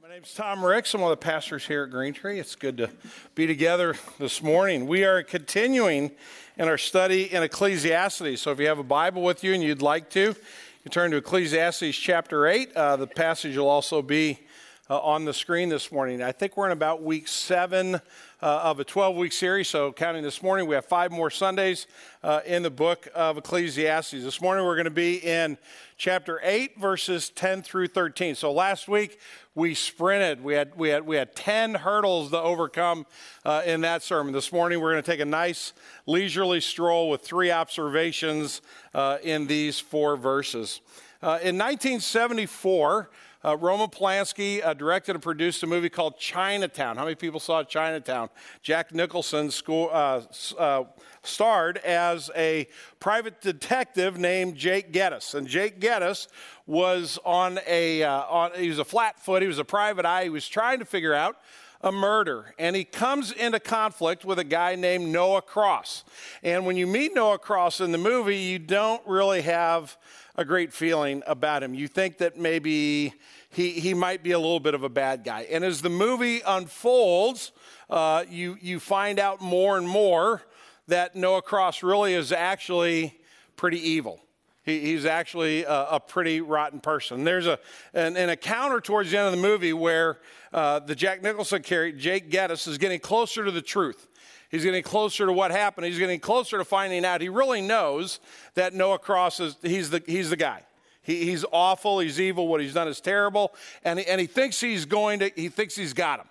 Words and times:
My 0.00 0.08
name's 0.10 0.32
Tom 0.32 0.64
Ricks. 0.64 0.94
I'm 0.94 1.00
one 1.00 1.10
of 1.10 1.18
the 1.18 1.24
pastors 1.24 1.66
here 1.66 1.82
at 1.82 1.90
Green 1.90 2.14
Tree. 2.14 2.38
It's 2.38 2.54
good 2.54 2.76
to 2.76 2.88
be 3.34 3.48
together 3.48 3.96
this 4.20 4.40
morning. 4.40 4.86
We 4.86 5.02
are 5.04 5.24
continuing 5.24 6.12
in 6.56 6.68
our 6.68 6.78
study 6.78 7.32
in 7.32 7.42
Ecclesiastes. 7.42 8.40
So 8.40 8.52
if 8.52 8.60
you 8.60 8.68
have 8.68 8.78
a 8.78 8.84
Bible 8.84 9.22
with 9.22 9.42
you 9.42 9.54
and 9.54 9.62
you'd 9.62 9.82
like 9.82 10.08
to, 10.10 10.20
you 10.20 10.90
turn 10.90 11.10
to 11.10 11.16
Ecclesiastes 11.16 11.96
chapter 11.96 12.46
8. 12.46 12.72
Uh, 12.76 12.94
the 12.94 13.08
passage 13.08 13.56
will 13.56 13.68
also 13.68 14.00
be 14.00 14.38
uh, 14.90 14.98
on 15.00 15.24
the 15.24 15.34
screen 15.34 15.68
this 15.68 15.92
morning. 15.92 16.22
I 16.22 16.32
think 16.32 16.56
we're 16.56 16.66
in 16.66 16.72
about 16.72 17.02
week 17.02 17.28
seven 17.28 17.96
uh, 17.96 18.00
of 18.40 18.80
a 18.80 18.84
12 18.84 19.16
week 19.16 19.32
series. 19.32 19.68
So, 19.68 19.92
counting 19.92 20.22
this 20.22 20.42
morning, 20.42 20.66
we 20.66 20.74
have 20.74 20.86
five 20.86 21.12
more 21.12 21.30
Sundays 21.30 21.86
uh, 22.22 22.40
in 22.46 22.62
the 22.62 22.70
book 22.70 23.08
of 23.14 23.36
Ecclesiastes. 23.36 24.12
This 24.12 24.40
morning, 24.40 24.64
we're 24.64 24.76
going 24.76 24.84
to 24.84 24.90
be 24.90 25.16
in 25.16 25.58
chapter 25.96 26.40
8, 26.42 26.80
verses 26.80 27.30
10 27.30 27.62
through 27.62 27.88
13. 27.88 28.34
So, 28.34 28.52
last 28.52 28.88
week, 28.88 29.18
we 29.54 29.74
sprinted. 29.74 30.42
We 30.42 30.54
had, 30.54 30.76
we 30.76 30.88
had, 30.88 31.06
we 31.06 31.16
had 31.16 31.34
10 31.34 31.74
hurdles 31.74 32.30
to 32.30 32.40
overcome 32.40 33.06
uh, 33.44 33.62
in 33.66 33.82
that 33.82 34.02
sermon. 34.02 34.32
This 34.32 34.52
morning, 34.52 34.80
we're 34.80 34.92
going 34.92 35.02
to 35.02 35.10
take 35.10 35.20
a 35.20 35.24
nice 35.24 35.72
leisurely 36.06 36.60
stroll 36.60 37.10
with 37.10 37.22
three 37.22 37.50
observations 37.50 38.62
uh, 38.94 39.18
in 39.22 39.46
these 39.48 39.80
four 39.80 40.16
verses. 40.16 40.80
Uh, 41.20 41.42
in 41.42 41.58
1974, 41.58 43.10
uh, 43.44 43.56
Roman 43.56 43.88
Polanski 43.88 44.64
uh, 44.64 44.74
directed 44.74 45.14
and 45.14 45.22
produced 45.22 45.62
a 45.62 45.66
movie 45.66 45.88
called 45.88 46.18
Chinatown. 46.18 46.96
How 46.96 47.04
many 47.04 47.14
people 47.14 47.38
saw 47.40 47.62
Chinatown? 47.62 48.30
Jack 48.62 48.92
Nicholson 48.92 49.50
uh, 49.68 50.22
uh, 50.58 50.84
starred 51.22 51.78
as 51.78 52.30
a 52.36 52.66
private 52.98 53.40
detective 53.40 54.18
named 54.18 54.56
Jake 54.56 54.92
Gittes. 54.92 55.34
And 55.34 55.46
Jake 55.46 55.80
Gittes 55.80 56.26
was 56.66 57.18
on 57.24 57.60
a, 57.66 58.02
uh, 58.02 58.22
on, 58.24 58.50
he 58.56 58.68
was 58.68 58.78
a 58.78 58.84
flat 58.84 59.20
foot, 59.20 59.42
he 59.42 59.48
was 59.48 59.58
a 59.58 59.64
private 59.64 60.04
eye, 60.04 60.24
he 60.24 60.30
was 60.30 60.48
trying 60.48 60.80
to 60.80 60.84
figure 60.84 61.14
out 61.14 61.36
a 61.80 61.92
murder. 61.92 62.54
And 62.58 62.74
he 62.74 62.84
comes 62.84 63.30
into 63.30 63.60
conflict 63.60 64.24
with 64.24 64.40
a 64.40 64.44
guy 64.44 64.74
named 64.74 65.08
Noah 65.08 65.42
Cross. 65.42 66.04
And 66.42 66.66
when 66.66 66.76
you 66.76 66.86
meet 66.86 67.14
Noah 67.14 67.38
Cross 67.38 67.80
in 67.80 67.92
the 67.92 67.98
movie, 67.98 68.38
you 68.38 68.58
don't 68.58 69.00
really 69.06 69.42
have 69.42 69.96
a 70.38 70.44
great 70.44 70.72
feeling 70.72 71.20
about 71.26 71.64
him. 71.64 71.74
You 71.74 71.88
think 71.88 72.18
that 72.18 72.38
maybe 72.38 73.12
he, 73.50 73.72
he 73.72 73.92
might 73.92 74.22
be 74.22 74.30
a 74.30 74.38
little 74.38 74.60
bit 74.60 74.72
of 74.72 74.84
a 74.84 74.88
bad 74.88 75.24
guy. 75.24 75.48
And 75.50 75.64
as 75.64 75.82
the 75.82 75.90
movie 75.90 76.42
unfolds, 76.46 77.50
uh, 77.90 78.24
you, 78.30 78.56
you 78.60 78.78
find 78.78 79.18
out 79.18 79.40
more 79.40 79.76
and 79.76 79.86
more 79.86 80.42
that 80.86 81.16
Noah 81.16 81.42
Cross 81.42 81.82
really 81.82 82.14
is 82.14 82.30
actually 82.30 83.18
pretty 83.56 83.80
evil. 83.80 84.20
He, 84.62 84.78
he's 84.80 85.06
actually 85.06 85.64
a, 85.64 85.86
a, 85.90 86.00
pretty 86.00 86.40
rotten 86.40 86.78
person. 86.78 87.24
There's 87.24 87.46
a, 87.48 87.58
an, 87.92 88.16
an, 88.16 88.30
encounter 88.30 88.80
towards 88.80 89.10
the 89.10 89.18
end 89.18 89.26
of 89.26 89.32
the 89.32 89.42
movie 89.42 89.72
where 89.72 90.18
uh, 90.52 90.78
the 90.78 90.94
Jack 90.94 91.20
Nicholson 91.20 91.62
character, 91.62 91.98
Jake 91.98 92.30
Gittes, 92.30 92.68
is 92.68 92.78
getting 92.78 93.00
closer 93.00 93.44
to 93.44 93.50
the 93.50 93.62
truth. 93.62 94.07
He's 94.50 94.64
getting 94.64 94.82
closer 94.82 95.26
to 95.26 95.32
what 95.32 95.50
happened. 95.50 95.86
He's 95.86 95.98
getting 95.98 96.20
closer 96.20 96.56
to 96.58 96.64
finding 96.64 97.04
out. 97.04 97.20
He 97.20 97.28
really 97.28 97.60
knows 97.60 98.18
that 98.54 98.72
Noah 98.72 98.98
Cross 98.98 99.40
is 99.40 99.56
he's 99.62 99.90
the, 99.90 100.02
he's 100.06 100.30
the 100.30 100.36
guy. 100.36 100.62
He, 101.02 101.26
he's 101.26 101.44
awful. 101.52 101.98
He's 101.98 102.20
evil. 102.20 102.48
What 102.48 102.60
he's 102.60 102.74
done 102.74 102.88
is 102.88 103.00
terrible. 103.00 103.54
And 103.84 103.98
he, 103.98 104.06
and 104.06 104.20
he 104.20 104.26
thinks 104.26 104.60
he's 104.60 104.86
going 104.86 105.20
to, 105.20 105.30
he 105.36 105.48
thinks 105.48 105.74
he's 105.74 105.92
got 105.92 106.20
him. 106.20 106.26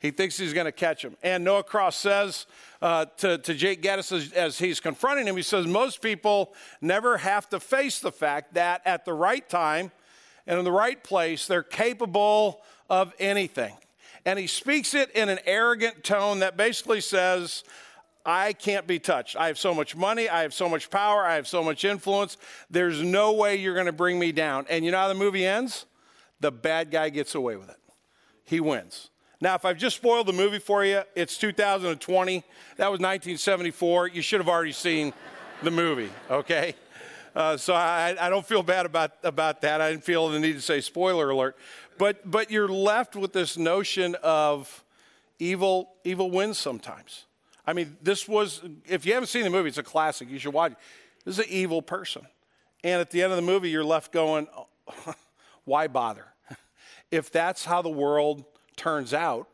He 0.00 0.10
thinks 0.10 0.36
he's 0.36 0.52
going 0.52 0.64
to 0.64 0.72
catch 0.72 1.04
him. 1.04 1.16
And 1.22 1.44
Noah 1.44 1.62
Cross 1.62 1.96
says 1.96 2.46
uh, 2.80 3.06
to, 3.18 3.38
to 3.38 3.54
Jake 3.54 3.82
Gittes 3.82 4.10
as, 4.10 4.32
as 4.32 4.58
he's 4.58 4.80
confronting 4.80 5.28
him, 5.28 5.36
he 5.36 5.42
says, 5.42 5.64
Most 5.64 6.02
people 6.02 6.54
never 6.80 7.18
have 7.18 7.48
to 7.50 7.60
face 7.60 8.00
the 8.00 8.10
fact 8.10 8.54
that 8.54 8.82
at 8.84 9.04
the 9.04 9.12
right 9.12 9.48
time 9.48 9.92
and 10.44 10.58
in 10.58 10.64
the 10.64 10.72
right 10.72 11.02
place, 11.02 11.46
they're 11.46 11.62
capable 11.62 12.60
of 12.90 13.14
anything 13.20 13.76
and 14.24 14.38
he 14.38 14.46
speaks 14.46 14.94
it 14.94 15.10
in 15.12 15.28
an 15.28 15.38
arrogant 15.46 16.04
tone 16.04 16.40
that 16.40 16.56
basically 16.56 17.00
says, 17.00 17.64
I 18.24 18.52
can't 18.52 18.86
be 18.86 18.98
touched. 18.98 19.36
I 19.36 19.48
have 19.48 19.58
so 19.58 19.74
much 19.74 19.96
money. 19.96 20.28
I 20.28 20.42
have 20.42 20.54
so 20.54 20.68
much 20.68 20.90
power. 20.90 21.24
I 21.24 21.34
have 21.34 21.48
so 21.48 21.62
much 21.62 21.84
influence. 21.84 22.36
There's 22.70 23.02
no 23.02 23.32
way 23.32 23.56
you're 23.56 23.74
going 23.74 23.86
to 23.86 23.92
bring 23.92 24.18
me 24.18 24.30
down. 24.30 24.66
And 24.70 24.84
you 24.84 24.92
know 24.92 24.98
how 24.98 25.08
the 25.08 25.14
movie 25.14 25.44
ends? 25.44 25.86
The 26.40 26.52
bad 26.52 26.90
guy 26.90 27.08
gets 27.08 27.34
away 27.34 27.56
with 27.56 27.68
it. 27.68 27.78
He 28.44 28.60
wins. 28.60 29.10
Now, 29.40 29.56
if 29.56 29.64
I've 29.64 29.76
just 29.78 29.96
spoiled 29.96 30.28
the 30.28 30.32
movie 30.32 30.60
for 30.60 30.84
you, 30.84 31.02
it's 31.16 31.36
2020. 31.36 32.44
That 32.76 32.90
was 32.92 33.00
1974. 33.00 34.08
You 34.08 34.22
should 34.22 34.38
have 34.38 34.48
already 34.48 34.70
seen 34.70 35.12
the 35.64 35.72
movie, 35.72 36.10
okay? 36.30 36.76
Uh, 37.34 37.56
so 37.56 37.74
I, 37.74 38.14
I, 38.20 38.28
don't 38.28 38.46
feel 38.46 38.62
bad 38.62 38.84
about, 38.84 39.12
about 39.24 39.62
that. 39.62 39.80
I 39.80 39.90
didn't 39.90 40.04
feel 40.04 40.28
the 40.28 40.38
need 40.38 40.52
to 40.52 40.60
say 40.60 40.80
spoiler 40.80 41.30
alert. 41.30 41.56
But, 41.98 42.30
but 42.30 42.50
you're 42.50 42.68
left 42.68 43.16
with 43.16 43.32
this 43.32 43.56
notion 43.56 44.16
of 44.22 44.84
evil, 45.38 45.90
evil 46.04 46.30
wins 46.30 46.58
sometimes. 46.58 47.24
I 47.66 47.72
mean, 47.72 47.96
this 48.02 48.26
was, 48.26 48.62
if 48.86 49.06
you 49.06 49.14
haven't 49.14 49.28
seen 49.28 49.44
the 49.44 49.50
movie, 49.50 49.68
it's 49.68 49.78
a 49.78 49.82
classic. 49.82 50.28
You 50.30 50.38
should 50.38 50.52
watch. 50.52 50.72
This 51.24 51.38
is 51.38 51.44
an 51.46 51.50
evil 51.52 51.82
person. 51.82 52.26
And 52.82 53.00
at 53.00 53.10
the 53.10 53.22
end 53.22 53.32
of 53.32 53.36
the 53.36 53.42
movie, 53.42 53.70
you're 53.70 53.84
left 53.84 54.12
going, 54.12 54.48
why 55.64 55.86
bother? 55.86 56.26
if 57.10 57.30
that's 57.30 57.64
how 57.64 57.82
the 57.82 57.90
world 57.90 58.44
turns 58.76 59.14
out, 59.14 59.48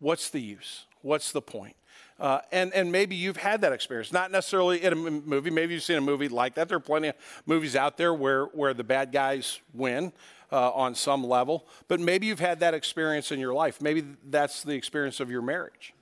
what's 0.00 0.30
the 0.30 0.40
use? 0.40 0.86
What's 1.02 1.32
the 1.32 1.42
point? 1.42 1.76
Uh, 2.18 2.40
and, 2.52 2.72
and 2.72 2.92
maybe 2.92 3.16
you've 3.16 3.36
had 3.36 3.60
that 3.62 3.72
experience, 3.72 4.12
not 4.12 4.30
necessarily 4.30 4.82
in 4.82 4.92
a 4.92 4.96
movie. 4.96 5.50
Maybe 5.50 5.74
you've 5.74 5.82
seen 5.82 5.96
a 5.96 6.00
movie 6.00 6.28
like 6.28 6.54
that. 6.54 6.68
There 6.68 6.76
are 6.76 6.80
plenty 6.80 7.08
of 7.08 7.16
movies 7.44 7.74
out 7.74 7.96
there 7.96 8.14
where, 8.14 8.44
where 8.46 8.72
the 8.72 8.84
bad 8.84 9.10
guys 9.10 9.60
win 9.72 10.12
uh, 10.52 10.70
on 10.72 10.94
some 10.94 11.24
level, 11.24 11.66
but 11.88 12.00
maybe 12.00 12.26
you've 12.26 12.40
had 12.40 12.60
that 12.60 12.74
experience 12.74 13.32
in 13.32 13.40
your 13.40 13.54
life. 13.54 13.80
Maybe 13.80 14.04
that's 14.24 14.62
the 14.62 14.74
experience 14.74 15.20
of 15.20 15.30
your 15.30 15.42
marriage. 15.42 15.94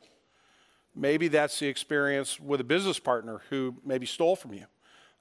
Maybe 0.94 1.28
that's 1.28 1.58
the 1.58 1.68
experience 1.68 2.38
with 2.38 2.60
a 2.60 2.64
business 2.64 2.98
partner 2.98 3.40
who 3.48 3.76
maybe 3.84 4.04
stole 4.04 4.36
from 4.36 4.52
you 4.52 4.66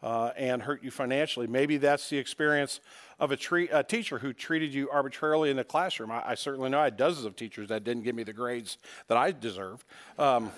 uh, 0.03 0.31
and 0.35 0.61
hurt 0.61 0.83
you 0.83 0.91
financially. 0.91 1.47
Maybe 1.47 1.77
that's 1.77 2.09
the 2.09 2.17
experience 2.17 2.79
of 3.19 3.31
a, 3.31 3.37
tre- 3.37 3.69
a, 3.69 3.83
teacher 3.83 4.19
who 4.19 4.33
treated 4.33 4.73
you 4.73 4.89
arbitrarily 4.89 5.49
in 5.49 5.57
the 5.57 5.63
classroom. 5.63 6.11
I, 6.11 6.31
I, 6.31 6.35
certainly 6.35 6.69
know 6.69 6.79
I 6.79 6.85
had 6.85 6.97
dozens 6.97 7.25
of 7.25 7.35
teachers 7.35 7.69
that 7.69 7.83
didn't 7.83 8.03
give 8.03 8.15
me 8.15 8.23
the 8.23 8.33
grades 8.33 8.77
that 9.07 9.17
I 9.17 9.31
deserved. 9.31 9.85
Um, 10.17 10.51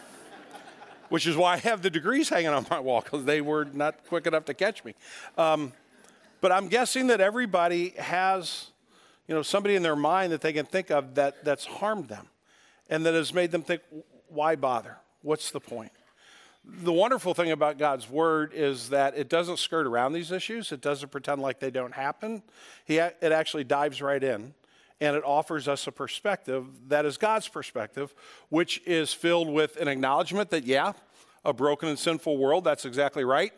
which 1.10 1.28
is 1.28 1.38
why 1.38 1.54
I 1.54 1.58
have 1.58 1.84
the 1.84 1.92
degrees 1.92 2.30
hanging 2.30 2.48
on 2.48 2.66
my 2.72 2.80
wall 2.80 3.02
because 3.02 3.24
they 3.26 3.40
were 3.40 3.66
not 3.66 4.08
quick 4.08 4.26
enough 4.26 4.46
to 4.46 4.56
catch 4.56 4.84
me. 4.84 4.96
Um, 5.38 5.74
but 6.44 6.52
I'm 6.52 6.68
guessing 6.68 7.08
that 7.08 7.22
everybody 7.22 7.92
has, 7.92 8.68
you 9.30 9.34
know, 9.34 9.44
somebody 9.44 9.76
in 9.76 9.82
their 9.82 9.96
mind 9.96 10.34
that 10.34 10.42
they 10.42 10.52
can 10.52 10.66
think 10.66 10.92
of 10.92 11.16
that, 11.16 11.46
that's 11.46 11.64
harmed 11.64 12.10
them 12.10 12.28
and 12.90 13.06
that 13.06 13.14
has 13.14 13.34
made 13.34 13.52
them 13.52 13.62
think, 13.62 13.82
why 14.28 14.58
bother? 14.58 14.98
What's 15.22 15.52
the 15.52 15.62
point? 15.62 15.94
The 16.66 16.92
wonderful 16.92 17.34
thing 17.34 17.52
about 17.52 17.78
God's 17.78 18.10
word 18.10 18.52
is 18.54 18.90
that 18.90 19.18
it 19.18 19.30
doesn't 19.30 19.58
skirt 19.58 19.88
around 19.88 20.12
these 20.12 20.34
issues. 20.34 20.74
It 20.74 20.82
doesn't 20.82 21.14
pretend 21.14 21.42
like 21.42 21.62
they 21.62 21.72
don't 21.72 21.94
happen. 21.94 22.44
He, 22.84 22.98
it 22.98 23.24
actually 23.24 23.64
dives 23.64 24.02
right 24.02 24.22
in 24.22 24.54
and 25.00 25.16
it 25.16 25.24
offers 25.24 25.70
us 25.70 25.88
a 25.88 25.94
perspective 25.94 26.66
that 26.90 27.06
is 27.06 27.18
God's 27.18 27.48
perspective, 27.48 28.14
which 28.50 28.82
is 28.86 29.14
filled 29.14 29.48
with 29.48 29.78
an 29.78 29.88
acknowledgement 29.88 30.50
that, 30.50 30.66
yeah, 30.66 30.92
a 31.46 31.54
broken 31.54 31.88
and 31.88 31.98
sinful 31.98 32.38
world, 32.38 32.66
that's 32.66 32.84
exactly 32.84 33.24
right 33.24 33.54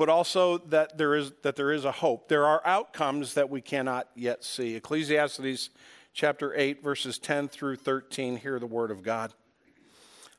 but 0.00 0.08
also 0.08 0.56
that 0.56 0.96
there 0.96 1.14
is 1.14 1.30
that 1.42 1.56
there 1.56 1.70
is 1.70 1.84
a 1.84 1.92
hope. 1.92 2.26
There 2.26 2.46
are 2.46 2.62
outcomes 2.64 3.34
that 3.34 3.50
we 3.50 3.60
cannot 3.60 4.08
yet 4.14 4.42
see. 4.42 4.74
Ecclesiastes 4.74 5.68
chapter 6.14 6.54
8 6.56 6.82
verses 6.82 7.18
10 7.18 7.48
through 7.48 7.76
13 7.76 8.38
hear 8.38 8.58
the 8.58 8.66
word 8.66 8.90
of 8.90 9.02
God. 9.02 9.34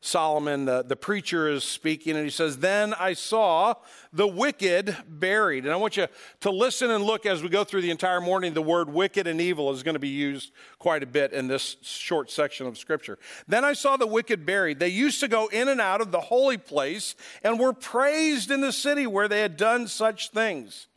Solomon, 0.04 0.66
the, 0.66 0.82
the 0.82 0.96
preacher, 0.96 1.48
is 1.48 1.64
speaking, 1.64 2.16
and 2.16 2.26
he 2.26 2.32
says, 2.32 2.58
Then 2.58 2.96
I 2.96 3.14
saw 3.14 3.76
the 4.12 4.28
wicked 4.28 4.98
buried. 5.08 5.64
And 5.64 5.72
I 5.72 5.76
want 5.76 5.96
you 5.96 6.08
to 6.40 6.50
listen 6.50 6.90
and 6.90 7.04
look 7.04 7.28
as 7.28 7.44
we 7.44 7.50
go 7.50 7.64
through 7.64 7.82
the 7.82 7.92
entire 7.92 8.20
morning. 8.20 8.56
The 8.56 8.64
word 8.64 8.90
wicked 8.90 9.28
and 9.28 9.40
evil 9.40 9.72
is 9.72 9.84
going 9.84 9.94
to 9.94 10.00
be 10.00 10.10
used 10.10 10.54
quite 10.80 11.04
a 11.04 11.06
bit 11.06 11.34
in 11.34 11.48
this 11.48 11.78
short 11.84 12.32
section 12.32 12.66
of 12.66 12.80
Scripture. 12.80 13.20
Then 13.48 13.64
I 13.64 13.74
saw 13.74 13.96
the 13.96 14.08
wicked 14.08 14.44
buried. 14.44 14.80
They 14.80 14.88
used 14.88 15.20
to 15.20 15.28
go 15.28 15.46
in 15.48 15.68
and 15.68 15.80
out 15.80 16.02
of 16.02 16.12
the 16.12 16.20
holy 16.20 16.58
place 16.58 17.14
and 17.44 17.60
were 17.60 17.74
praised 17.74 18.50
in 18.50 18.62
the 18.62 18.74
city 18.74 19.06
where 19.06 19.28
they 19.28 19.42
had 19.42 19.56
done 19.56 19.88
such 19.88 20.32
things. 20.32 20.88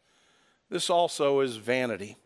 This 0.70 0.88
also 0.88 1.40
is 1.40 1.56
vanity. 1.56 2.16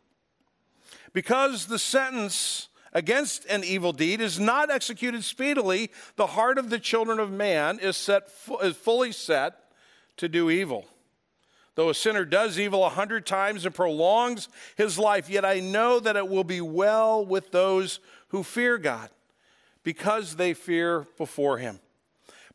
Because 1.13 1.67
the 1.67 1.79
sentence 1.79 2.68
against 2.93 3.45
an 3.47 3.65
evil 3.65 3.93
deed 3.93 4.21
is 4.21 4.39
not 4.41 4.71
executed 4.71 5.25
speedily, 5.25 5.91
the 6.17 6.29
heart 6.29 6.59
of 6.59 6.71
the 6.71 6.79
children 6.79 7.19
of 7.19 7.31
man 7.31 7.79
is, 7.79 7.97
set, 7.97 8.29
is 8.63 8.77
fully 8.77 9.13
set 9.13 9.55
to 10.17 10.29
do 10.29 10.51
evil. 10.51 10.87
Though 11.75 11.91
a 11.91 11.95
sinner 11.95 12.25
does 12.25 12.59
evil 12.59 12.85
a 12.85 12.89
hundred 12.89 13.25
times 13.25 13.65
and 13.65 13.75
prolongs 13.75 14.49
his 14.77 14.99
life, 14.99 15.31
yet 15.31 15.45
I 15.45 15.61
know 15.61 16.01
that 16.01 16.17
it 16.17 16.29
will 16.29 16.43
be 16.43 16.61
well 16.61 17.25
with 17.25 17.53
those 17.53 18.01
who 18.29 18.43
fear 18.43 18.79
God, 18.79 19.11
because 19.85 20.35
they 20.35 20.55
fear 20.55 21.07
before 21.17 21.59
him. 21.59 21.79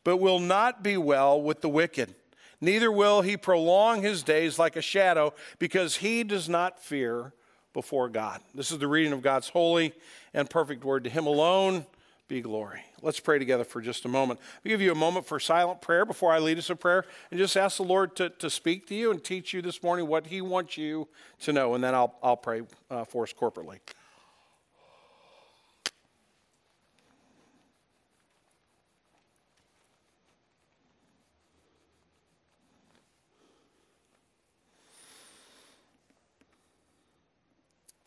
But 0.04 0.18
will 0.18 0.40
not 0.40 0.84
be 0.84 0.98
well 0.98 1.42
with 1.42 1.62
the 1.62 1.70
wicked. 1.70 2.14
Neither 2.60 2.92
will 2.92 3.22
he 3.22 3.38
prolong 3.38 4.02
his 4.02 4.24
days 4.24 4.60
like 4.60 4.76
a 4.76 4.82
shadow, 4.82 5.34
because 5.58 5.96
he 5.96 6.26
does 6.26 6.50
not 6.50 6.84
fear 6.84 7.34
before 7.74 8.10
God. 8.10 8.42
This 8.54 8.72
is 8.72 8.80
the 8.80 8.88
reading 8.88 9.14
of 9.14 9.22
God's 9.22 9.48
holy 9.48 9.94
and 10.34 10.50
perfect 10.50 10.84
word. 10.84 11.04
To 11.06 11.10
him 11.10 11.26
alone 11.26 11.86
be 12.28 12.42
glory. 12.42 12.82
Let's 13.02 13.20
pray 13.20 13.38
together 13.38 13.64
for 13.64 13.82
just 13.82 14.06
a 14.06 14.08
moment. 14.08 14.40
I'll 14.66 14.70
give 14.70 14.82
you 14.82 14.92
a 14.92 14.96
moment 14.96 15.26
for 15.26 15.40
silent 15.40 15.82
prayer 15.82 16.06
before 16.06 16.32
I 16.32 16.40
lead 16.40 16.58
us 16.58 16.70
in 16.70 16.78
prayer 16.78 17.06
and 17.30 17.38
just 17.38 17.58
ask 17.58 17.78
the 17.78 17.84
Lord 17.84 18.16
to, 18.16 18.30
to 18.30 18.50
speak 18.50 18.88
to 18.88 18.96
you 18.96 19.12
and 19.12 19.24
teach 19.24 19.54
you 19.54 19.62
this 19.62 19.84
morning 19.84 20.08
what 20.08 20.28
he 20.28 20.42
wants 20.42 20.78
you 20.78 21.08
to 21.42 21.54
know. 21.54 21.76
And 21.76 21.84
then 21.84 21.94
I'll, 21.94 22.16
I'll 22.24 22.38
pray 22.38 22.62
uh, 22.90 23.04
for 23.04 23.24
us 23.24 23.34
corporately. 23.34 23.80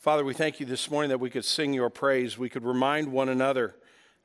Father, 0.06 0.25
we 0.25 0.35
thank 0.35 0.61
you 0.61 0.67
this 0.67 0.88
morning 0.88 1.08
that 1.08 1.19
we 1.19 1.31
could 1.31 1.44
sing 1.44 1.75
your 1.75 1.91
praise. 1.91 2.38
We 2.38 2.49
could 2.49 2.64
remind 2.64 3.11
one 3.11 3.29
another 3.29 3.75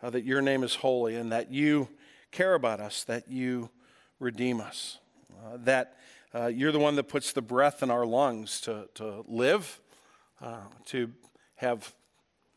uh, 0.04 0.12
that 0.12 0.24
your 0.24 0.40
name 0.40 0.64
is 0.64 0.76
holy 0.76 1.16
and 1.16 1.32
that 1.32 1.52
you 1.52 1.90
care 2.30 2.54
about 2.54 2.80
us, 2.80 3.04
that 3.06 3.28
you 3.32 3.72
redeem 4.20 4.62
us, 4.62 5.00
uh, 5.44 5.58
that 5.62 5.98
uh, 6.36 6.46
you're 6.46 6.72
the 6.72 6.78
one 6.78 6.98
that 6.98 7.06
puts 7.06 7.34
the 7.34 7.42
breath 7.42 7.82
in 7.82 7.90
our 7.90 8.06
lungs 8.06 8.62
to, 8.62 8.90
to 8.94 9.26
live, 9.28 9.82
uh, 10.40 10.60
to 10.86 11.12
have 11.56 11.96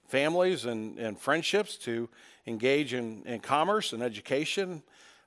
families 0.07 0.67
and, 0.67 0.99
and 0.99 1.19
friendships, 1.19 1.79
to 1.79 2.11
engage 2.47 2.93
in, 2.93 3.23
in 3.25 3.41
commerce 3.41 3.95
and 3.95 4.03
education, 4.03 4.83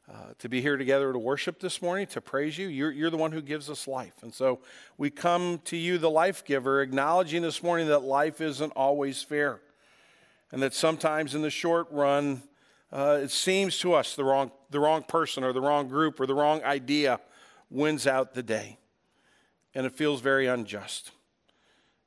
uh, 0.09 0.33
to 0.39 0.47
be 0.47 0.61
here 0.61 0.77
together 0.77 1.11
to 1.11 1.19
worship 1.19 1.59
this 1.59 1.81
morning, 1.81 2.07
to 2.07 2.21
praise 2.21 2.57
you. 2.57 2.67
You're, 2.67 2.91
you're 2.91 3.09
the 3.09 3.17
one 3.17 3.33
who 3.33 3.41
gives 3.41 3.69
us 3.69 3.87
life. 3.87 4.13
And 4.21 4.33
so 4.33 4.59
we 4.97 5.09
come 5.09 5.59
to 5.65 5.75
you, 5.75 5.97
the 5.97 6.09
life 6.09 6.45
giver, 6.45 6.81
acknowledging 6.81 7.41
this 7.41 7.61
morning 7.61 7.87
that 7.87 8.03
life 8.03 8.39
isn't 8.39 8.71
always 8.71 9.21
fair. 9.21 9.59
And 10.51 10.61
that 10.61 10.73
sometimes 10.73 11.35
in 11.35 11.41
the 11.41 11.49
short 11.49 11.87
run, 11.91 12.41
uh, 12.91 13.19
it 13.21 13.31
seems 13.31 13.79
to 13.79 13.93
us 13.93 14.15
the 14.15 14.23
wrong, 14.23 14.51
the 14.69 14.79
wrong 14.79 15.03
person 15.03 15.43
or 15.43 15.51
the 15.51 15.59
wrong 15.59 15.89
group 15.89 16.21
or 16.21 16.25
the 16.25 16.35
wrong 16.35 16.63
idea 16.63 17.19
wins 17.69 18.07
out 18.07 18.33
the 18.33 18.43
day. 18.43 18.77
And 19.75 19.85
it 19.85 19.93
feels 19.93 20.21
very 20.21 20.47
unjust. 20.47 21.11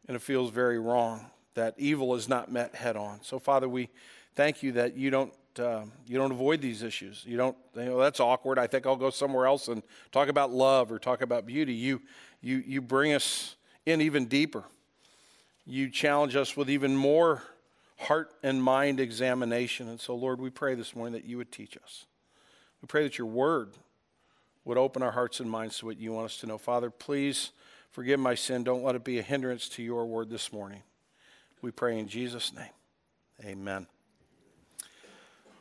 And 0.08 0.16
it 0.16 0.22
feels 0.22 0.50
very 0.50 0.78
wrong 0.78 1.26
that 1.54 1.74
evil 1.76 2.14
is 2.14 2.28
not 2.28 2.50
met 2.50 2.74
head 2.74 2.96
on. 2.96 3.20
So, 3.22 3.38
Father, 3.38 3.68
we 3.68 3.90
thank 4.34 4.62
you 4.62 4.72
that 4.72 4.96
you 4.96 5.10
don't 5.10 5.34
uh, 5.58 5.82
you 6.06 6.16
don't 6.16 6.32
avoid 6.32 6.60
these 6.60 6.82
issues. 6.82 7.24
You 7.26 7.36
don't, 7.36 7.56
you 7.74 7.84
know, 7.86 7.98
that's 7.98 8.20
awkward. 8.20 8.58
I 8.58 8.66
think 8.66 8.86
I'll 8.86 8.96
go 8.96 9.10
somewhere 9.10 9.46
else 9.46 9.68
and 9.68 9.82
talk 10.12 10.28
about 10.28 10.50
love 10.50 10.92
or 10.92 10.98
talk 10.98 11.22
about 11.22 11.46
beauty. 11.46 11.74
You, 11.74 12.00
you, 12.40 12.62
you 12.66 12.80
bring 12.80 13.12
us 13.12 13.56
in 13.86 14.00
even 14.00 14.26
deeper. 14.26 14.64
You 15.66 15.88
challenge 15.90 16.36
us 16.36 16.56
with 16.56 16.70
even 16.70 16.96
more 16.96 17.42
heart 17.98 18.32
and 18.42 18.62
mind 18.62 19.00
examination. 19.00 19.88
And 19.88 20.00
so, 20.00 20.14
Lord, 20.14 20.40
we 20.40 20.50
pray 20.50 20.74
this 20.74 20.94
morning 20.94 21.14
that 21.14 21.24
you 21.24 21.36
would 21.36 21.52
teach 21.52 21.76
us. 21.76 22.06
We 22.82 22.86
pray 22.86 23.02
that 23.02 23.18
your 23.18 23.26
word 23.26 23.70
would 24.64 24.78
open 24.78 25.02
our 25.02 25.12
hearts 25.12 25.40
and 25.40 25.50
minds 25.50 25.78
to 25.78 25.86
what 25.86 25.98
you 25.98 26.12
want 26.12 26.26
us 26.26 26.36
to 26.38 26.46
know. 26.46 26.58
Father, 26.58 26.90
please 26.90 27.50
forgive 27.90 28.20
my 28.20 28.34
sin. 28.34 28.64
Don't 28.64 28.82
let 28.82 28.94
it 28.94 29.04
be 29.04 29.18
a 29.18 29.22
hindrance 29.22 29.68
to 29.70 29.82
your 29.82 30.06
word 30.06 30.30
this 30.30 30.52
morning. 30.52 30.82
We 31.62 31.70
pray 31.70 31.98
in 31.98 32.08
Jesus' 32.08 32.52
name. 32.54 32.70
Amen 33.44 33.86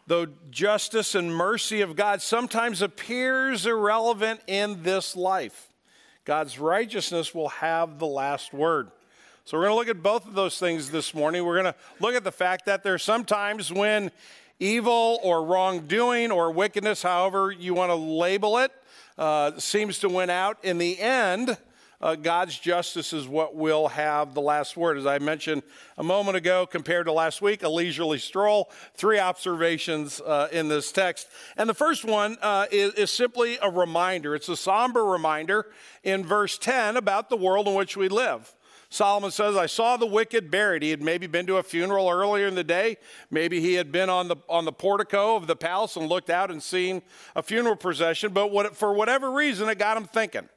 though 0.09 0.25
justice 0.50 1.13
and 1.13 1.33
mercy 1.33 1.81
of 1.81 1.95
God 1.95 2.19
sometimes 2.23 2.81
appears 2.81 3.67
irrelevant 3.67 4.41
in 4.47 4.81
this 4.81 5.15
life, 5.15 5.69
God's 6.25 6.57
righteousness 6.57 7.33
will 7.33 7.50
have 7.50 8.00
the 8.00 8.07
last 8.07 8.51
word. 8.51 8.89
So 9.45 9.56
we're 9.56 9.65
going 9.65 9.73
to 9.73 9.77
look 9.77 9.97
at 9.97 10.01
both 10.01 10.27
of 10.27 10.33
those 10.33 10.57
things 10.57 10.89
this 10.89 11.13
morning. 11.13 11.45
We're 11.45 11.61
going 11.61 11.73
to 11.73 11.79
look 12.00 12.15
at 12.15 12.23
the 12.23 12.31
fact 12.31 12.65
that 12.65 12.83
there's 12.83 13.03
sometimes 13.03 13.71
when 13.71 14.09
evil 14.59 15.19
or 15.21 15.45
wrongdoing 15.45 16.31
or 16.31 16.51
wickedness, 16.51 17.03
however 17.03 17.51
you 17.51 17.75
want 17.75 17.91
to 17.91 17.95
label 17.95 18.57
it, 18.57 18.71
uh, 19.19 19.59
seems 19.59 20.00
to 20.00 20.09
win 20.09 20.31
out. 20.31 20.57
In 20.63 20.79
the 20.79 21.00
end, 21.00 21.56
uh, 22.01 22.16
God's 22.16 22.57
justice 22.57 23.12
is 23.12 23.28
what 23.28 23.56
will 23.56 23.90
have 23.90 24.34
the 24.34 24.42
last 24.42 24.78
word. 24.78 24.98
As 24.98 25.06
I 25.06 25.19
mentioned 25.19 25.63
a 25.98 26.04
moment 26.04 26.38
ago, 26.38 26.66
compared 26.66 27.07
to 27.07 27.12
last 27.12 27.42
week, 27.42 27.63
a 27.63 27.69
leisurely 27.69 28.19
stroll, 28.19 28.72
three 28.96 29.19
observations 29.19 30.22
uh, 30.22 30.48
in 30.51 30.69
this 30.69 30.92
text. 30.92 31.28
And 31.57 31.69
the 31.69 31.74
first 31.74 32.06
one 32.06 32.38
uh, 32.42 32.68
is, 32.72 32.94
is 32.94 33.12
simply 33.12 33.57
a 33.62 33.69
reminder. 33.69 34.34
It's 34.34 34.50
a 34.50 34.56
somber 34.56 35.04
reminder 35.04 35.68
in 36.04 36.25
verse 36.25 36.57
10 36.57 36.96
about 36.96 37.30
the 37.30 37.38
world 37.38 37.68
in 37.68 37.74
which 37.74 37.98
we 37.98 38.07
live. 38.07 38.56
Solomon 38.92 39.30
says, 39.30 39.56
I 39.56 39.68
saw 39.68 39.98
the 39.98 40.07
wicked 40.07 40.50
buried. 40.50 40.81
He 40.81 40.90
had 40.90 41.02
maybe 41.02 41.28
been 41.28 41.45
to 41.45 41.57
a 41.57 41.63
funeral 41.63 42.10
earlier 42.10 42.48
in 42.48 42.56
the 42.56 42.63
day. 42.63 42.98
Maybe 43.30 43.60
he 43.62 43.75
had 43.75 43.92
been 43.92 44.10
on 44.10 44.28
the, 44.30 44.38
on 44.48 44.66
the 44.66 44.72
portico 44.72 45.36
of 45.36 45.45
the 45.45 45.56
palace 45.56 45.95
and 45.95 46.07
looked 46.07 46.31
out 46.31 46.50
and 46.50 46.63
seen 46.63 47.04
a 47.36 47.44
funeral 47.44 47.75
procession. 47.75 48.34
But 48.34 48.52
what, 48.52 48.75
for 48.75 48.94
whatever 48.94 49.31
reason, 49.31 49.69
it 49.69 49.78
got 49.78 49.95
him 49.95 50.06
thinking 50.06 50.50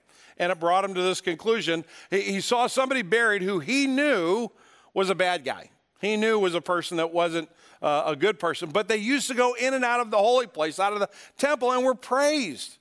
and 0.42 0.50
it 0.50 0.58
brought 0.58 0.84
him 0.84 0.92
to 0.94 1.02
this 1.02 1.20
conclusion. 1.20 1.84
He, 2.10 2.40
saw 2.40 2.66
somebody 2.66 3.02
buried 3.02 3.42
who 3.42 3.60
he 3.60 3.86
knew 3.86 4.50
was 4.92 5.08
a 5.08 5.14
bad 5.14 5.44
guy. 5.44 5.70
He 6.00 6.16
knew 6.16 6.36
was 6.36 6.56
a 6.56 6.60
person 6.60 6.96
that 6.96 7.12
wasn't 7.12 7.48
uh, 7.80 8.02
a 8.06 8.16
good 8.16 8.40
person, 8.40 8.70
but 8.70 8.88
they 8.88 8.96
used 8.96 9.28
to 9.28 9.34
go 9.34 9.54
in 9.54 9.72
and 9.72 9.84
out 9.84 10.00
of 10.00 10.10
the 10.10 10.18
holy 10.18 10.48
place, 10.48 10.80
out 10.80 10.92
of 10.92 10.98
the 10.98 11.08
temple, 11.38 11.70
and 11.70 11.84
were 11.84 11.94
praised 11.94 12.78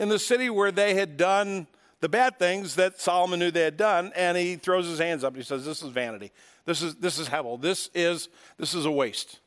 in 0.00 0.08
the 0.08 0.18
city 0.18 0.48
where 0.48 0.72
they 0.72 0.94
had 0.94 1.18
done 1.18 1.66
the 2.00 2.08
bad 2.08 2.38
things 2.38 2.76
that 2.76 2.98
Solomon 2.98 3.38
knew 3.38 3.50
they 3.50 3.60
had 3.60 3.76
done. 3.76 4.10
And 4.16 4.38
he 4.38 4.56
throws 4.56 4.86
his 4.86 4.98
hands 4.98 5.22
up 5.22 5.34
and 5.34 5.42
he 5.42 5.46
says, 5.46 5.66
"This 5.66 5.82
is 5.82 5.90
vanity. 5.90 6.32
This 6.64 6.80
is 6.80 6.94
this 6.94 7.18
is 7.18 7.28
Hebel. 7.28 7.58
This 7.58 7.90
is 7.94 8.30
this 8.56 8.72
is 8.72 8.86
a 8.86 8.90
waste. 8.90 9.38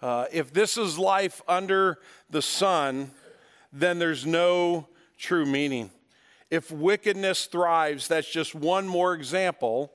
Uh, 0.00 0.26
if 0.30 0.52
this 0.52 0.78
is 0.78 0.96
life 0.96 1.42
under 1.48 1.98
the 2.30 2.42
sun, 2.42 3.10
then 3.72 3.98
there's 3.98 4.24
no 4.24 4.86
true 5.18 5.44
meaning." 5.44 5.90
If 6.50 6.70
wickedness 6.70 7.46
thrives, 7.46 8.08
that's 8.08 8.30
just 8.30 8.54
one 8.54 8.86
more 8.86 9.14
example 9.14 9.92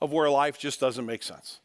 of 0.00 0.12
where 0.12 0.30
life 0.30 0.58
just 0.58 0.78
doesn't 0.80 1.06
make 1.06 1.22
sense. 1.22 1.60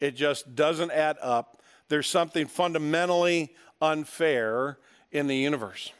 It 0.00 0.16
just 0.16 0.54
doesn't 0.54 0.90
add 0.90 1.16
up. 1.20 1.62
There's 1.88 2.06
something 2.06 2.46
fundamentally 2.46 3.54
unfair 3.80 4.78
in 5.10 5.26
the 5.26 5.36
universe. 5.36 5.92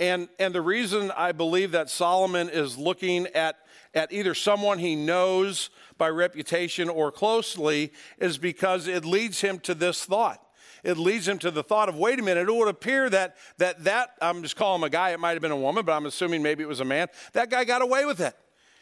And, 0.00 0.28
and 0.38 0.54
the 0.54 0.60
reason 0.60 1.10
I 1.16 1.32
believe 1.32 1.72
that 1.72 1.90
Solomon 1.90 2.48
is 2.48 2.76
looking 2.76 3.26
at, 3.28 3.56
at 3.94 4.12
either 4.12 4.34
someone 4.34 4.78
he 4.78 4.96
knows 4.96 5.70
by 5.96 6.08
reputation 6.08 6.88
or 6.88 7.10
closely 7.10 7.92
is 8.18 8.38
because 8.38 8.86
it 8.86 9.04
leads 9.04 9.40
him 9.40 9.58
to 9.60 9.74
this 9.74 10.04
thought 10.04 10.44
it 10.84 10.96
leads 10.96 11.26
him 11.26 11.38
to 11.38 11.50
the 11.50 11.62
thought 11.62 11.88
of, 11.88 11.96
wait 11.96 12.18
a 12.18 12.22
minute, 12.22 12.48
it 12.48 12.54
would 12.54 12.68
appear 12.68 13.10
that 13.10 13.36
that, 13.58 13.84
that 13.84 14.10
I'm 14.20 14.42
just 14.42 14.56
calling 14.56 14.80
him 14.80 14.84
a 14.84 14.90
guy, 14.90 15.10
it 15.10 15.20
might 15.20 15.32
have 15.32 15.42
been 15.42 15.50
a 15.50 15.56
woman, 15.56 15.84
but 15.84 15.92
I'm 15.92 16.06
assuming 16.06 16.42
maybe 16.42 16.62
it 16.62 16.68
was 16.68 16.80
a 16.80 16.84
man. 16.84 17.08
That 17.32 17.50
guy 17.50 17.64
got 17.64 17.82
away 17.82 18.04
with 18.04 18.20
it. 18.20 18.36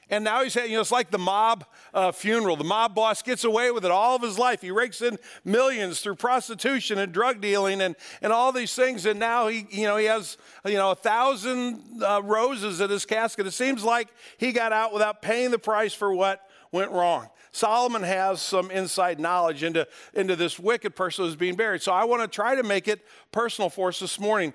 And 0.08 0.22
now 0.22 0.44
he's, 0.44 0.54
you 0.54 0.68
know, 0.68 0.80
it's 0.80 0.92
like 0.92 1.10
the 1.10 1.18
mob 1.18 1.64
uh, 1.92 2.12
funeral. 2.12 2.54
The 2.54 2.62
mob 2.62 2.94
boss 2.94 3.22
gets 3.22 3.42
away 3.42 3.72
with 3.72 3.84
it 3.84 3.90
all 3.90 4.14
of 4.14 4.22
his 4.22 4.38
life. 4.38 4.62
He 4.62 4.70
rakes 4.70 5.02
in 5.02 5.18
millions 5.44 6.00
through 6.00 6.14
prostitution 6.14 6.98
and 6.98 7.12
drug 7.12 7.40
dealing 7.40 7.80
and, 7.80 7.96
and 8.22 8.32
all 8.32 8.52
these 8.52 8.72
things. 8.72 9.04
And 9.04 9.18
now 9.18 9.48
he, 9.48 9.66
you 9.68 9.82
know, 9.82 9.96
he 9.96 10.04
has, 10.04 10.38
you 10.64 10.74
know, 10.74 10.92
a 10.92 10.94
thousand 10.94 12.04
uh, 12.04 12.22
roses 12.22 12.80
in 12.80 12.88
his 12.88 13.04
casket. 13.04 13.48
It 13.48 13.50
seems 13.52 13.82
like 13.82 14.08
he 14.38 14.52
got 14.52 14.72
out 14.72 14.92
without 14.92 15.22
paying 15.22 15.50
the 15.50 15.58
price 15.58 15.92
for 15.92 16.14
what 16.14 16.45
went 16.76 16.92
wrong. 16.92 17.30
Solomon 17.52 18.02
has 18.02 18.42
some 18.42 18.70
inside 18.70 19.18
knowledge 19.18 19.62
into, 19.62 19.88
into 20.12 20.36
this 20.36 20.58
wicked 20.58 20.94
person 20.94 21.24
who's 21.24 21.36
being 21.36 21.56
buried. 21.56 21.80
So 21.80 21.90
I 21.90 22.04
want 22.04 22.20
to 22.20 22.28
try 22.28 22.54
to 22.54 22.62
make 22.62 22.86
it 22.86 23.00
personal 23.32 23.70
for 23.70 23.88
us 23.88 23.98
this 23.98 24.20
morning. 24.20 24.52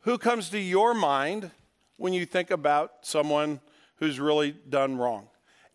Who 0.00 0.16
comes 0.16 0.48
to 0.50 0.58
your 0.58 0.94
mind 0.94 1.50
when 1.98 2.14
you 2.14 2.24
think 2.24 2.50
about 2.50 2.92
someone 3.02 3.60
who's 3.96 4.18
really 4.18 4.52
done 4.66 4.96
wrong? 4.96 5.28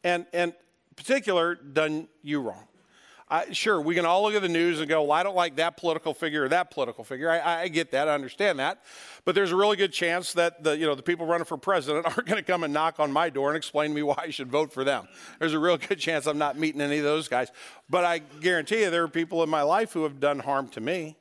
And, 0.03 0.25
and 0.33 0.53
particular, 0.95 1.53
done 1.53 2.07
you 2.23 2.41
wrong. 2.41 2.67
I, 3.33 3.51
sure, 3.51 3.81
we 3.81 3.95
can 3.95 4.05
all 4.05 4.21
look 4.21 4.35
at 4.35 4.43
the 4.43 4.47
news 4.47 4.79
and 4.79 4.87
go, 4.87 5.01
well, 5.01 5.13
I 5.13 5.23
don't 5.23 5.35
like 5.35 5.55
that 5.55 5.75
political 5.75 6.13
figure 6.13 6.43
or 6.43 6.49
that 6.49 6.69
political 6.69 7.03
figure. 7.03 7.31
I, 7.31 7.63
I 7.63 7.67
get 7.67 7.89
that, 7.89 8.07
I 8.07 8.13
understand 8.13 8.59
that. 8.59 8.83
But 9.25 9.33
there's 9.33 9.51
a 9.51 9.55
really 9.55 9.75
good 9.75 9.91
chance 9.91 10.33
that 10.33 10.63
the, 10.63 10.77
you 10.77 10.85
know, 10.85 10.93
the 10.93 11.01
people 11.01 11.25
running 11.25 11.45
for 11.45 11.57
president 11.57 12.05
aren't 12.15 12.27
going 12.27 12.37
to 12.37 12.43
come 12.43 12.63
and 12.63 12.71
knock 12.71 12.99
on 12.99 13.11
my 13.11 13.31
door 13.31 13.49
and 13.49 13.57
explain 13.57 13.89
to 13.89 13.95
me 13.95 14.03
why 14.03 14.13
I 14.19 14.29
should 14.29 14.51
vote 14.51 14.71
for 14.71 14.83
them. 14.83 15.07
There's 15.39 15.53
a 15.53 15.57
real 15.57 15.77
good 15.77 15.97
chance 15.97 16.27
I'm 16.27 16.37
not 16.37 16.59
meeting 16.59 16.79
any 16.79 16.99
of 16.99 17.03
those 17.03 17.27
guys. 17.27 17.51
But 17.89 18.05
I 18.05 18.19
guarantee 18.19 18.81
you 18.81 18.91
there 18.91 19.01
are 19.01 19.07
people 19.07 19.41
in 19.41 19.49
my 19.49 19.63
life 19.63 19.93
who 19.93 20.03
have 20.03 20.19
done 20.19 20.37
harm 20.37 20.67
to 20.67 20.79
me. 20.79 21.17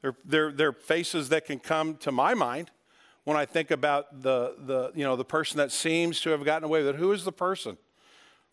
There, 0.00 0.14
there, 0.24 0.52
there 0.52 0.68
are 0.68 0.72
faces 0.72 1.28
that 1.28 1.44
can 1.44 1.58
come 1.58 1.96
to 1.96 2.10
my 2.10 2.32
mind 2.32 2.70
when 3.24 3.36
I 3.36 3.44
think 3.44 3.70
about 3.70 4.22
the, 4.22 4.54
the, 4.58 4.92
you 4.94 5.04
know, 5.04 5.16
the 5.16 5.24
person 5.26 5.58
that 5.58 5.70
seems 5.70 6.18
to 6.22 6.30
have 6.30 6.46
gotten 6.46 6.64
away 6.64 6.82
with 6.82 6.94
it. 6.94 6.98
Who 6.98 7.12
is 7.12 7.24
the 7.24 7.30
person? 7.30 7.76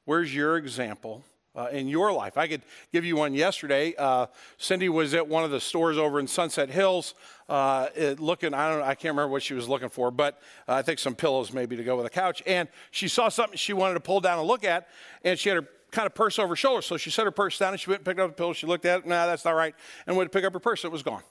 Where's 0.04 0.36
your 0.36 0.58
example? 0.58 1.24
Uh, 1.56 1.68
in 1.72 1.88
your 1.88 2.12
life. 2.12 2.38
I 2.38 2.48
could 2.48 2.62
give 2.92 3.06
you 3.06 3.16
one 3.16 3.34
yesterday. 3.34 3.94
Uh, 3.98 4.28
Cindy 4.58 4.90
was 4.90 5.14
at 5.14 5.28
one 5.28 5.44
of 5.44 5.52
the 5.52 5.60
stores 5.60 5.98
over 5.98 6.20
in 6.20 6.28
Sunset 6.28 6.70
Hills, 6.70 7.16
uh, 7.48 7.88
looking. 8.18 8.54
I 8.54 8.70
don't. 8.70 8.80
know, 8.80 8.86
I 8.86 8.96
can't 8.96 9.14
remember 9.14 9.32
what 9.32 9.44
she 9.44 9.54
was 9.54 9.68
looking 9.68 9.90
for, 9.90 10.12
but 10.12 10.40
I 10.68 10.82
think 10.82 11.00
some 11.00 11.16
pillows 11.16 11.52
maybe 11.52 11.76
to 11.76 11.84
go 11.84 11.98
with 11.98 12.06
a 12.06 12.10
couch. 12.10 12.44
And 12.46 12.70
she 12.92 13.08
saw 13.08 13.30
something 13.30 13.58
she 13.58 13.74
wanted 13.74 13.96
to 13.96 14.00
pull 14.00 14.22
down 14.22 14.40
and 14.40 14.48
look 14.48 14.64
at, 14.64 14.88
and 15.24 15.38
she 15.38 15.50
had 15.50 15.58
her 15.58 15.68
kind 15.92 16.06
of 16.06 16.14
purse 16.14 16.38
over 16.40 16.50
her 16.50 16.56
shoulder. 16.56 16.82
So 16.82 16.98
she 16.98 17.10
set 17.10 17.26
her 17.26 17.32
purse 17.32 17.58
down 17.58 17.74
and 17.74 17.80
she 17.80 17.90
went 17.90 18.00
and 18.00 18.06
picked 18.06 18.20
up 18.20 18.30
the 18.30 18.36
pillow. 18.36 18.54
She 18.54 18.68
looked 18.68 18.86
at 18.86 19.00
it, 19.00 19.08
nah, 19.08 19.26
that's 19.26 19.46
not 19.46 19.52
right, 19.52 19.76
and 20.06 20.16
went 20.16 20.32
to 20.32 20.38
pick 20.38 20.46
up 20.46 20.54
her 20.54 20.60
purse. 20.60 20.86
It 20.86 20.92
was 20.92 21.04
gone. 21.04 21.24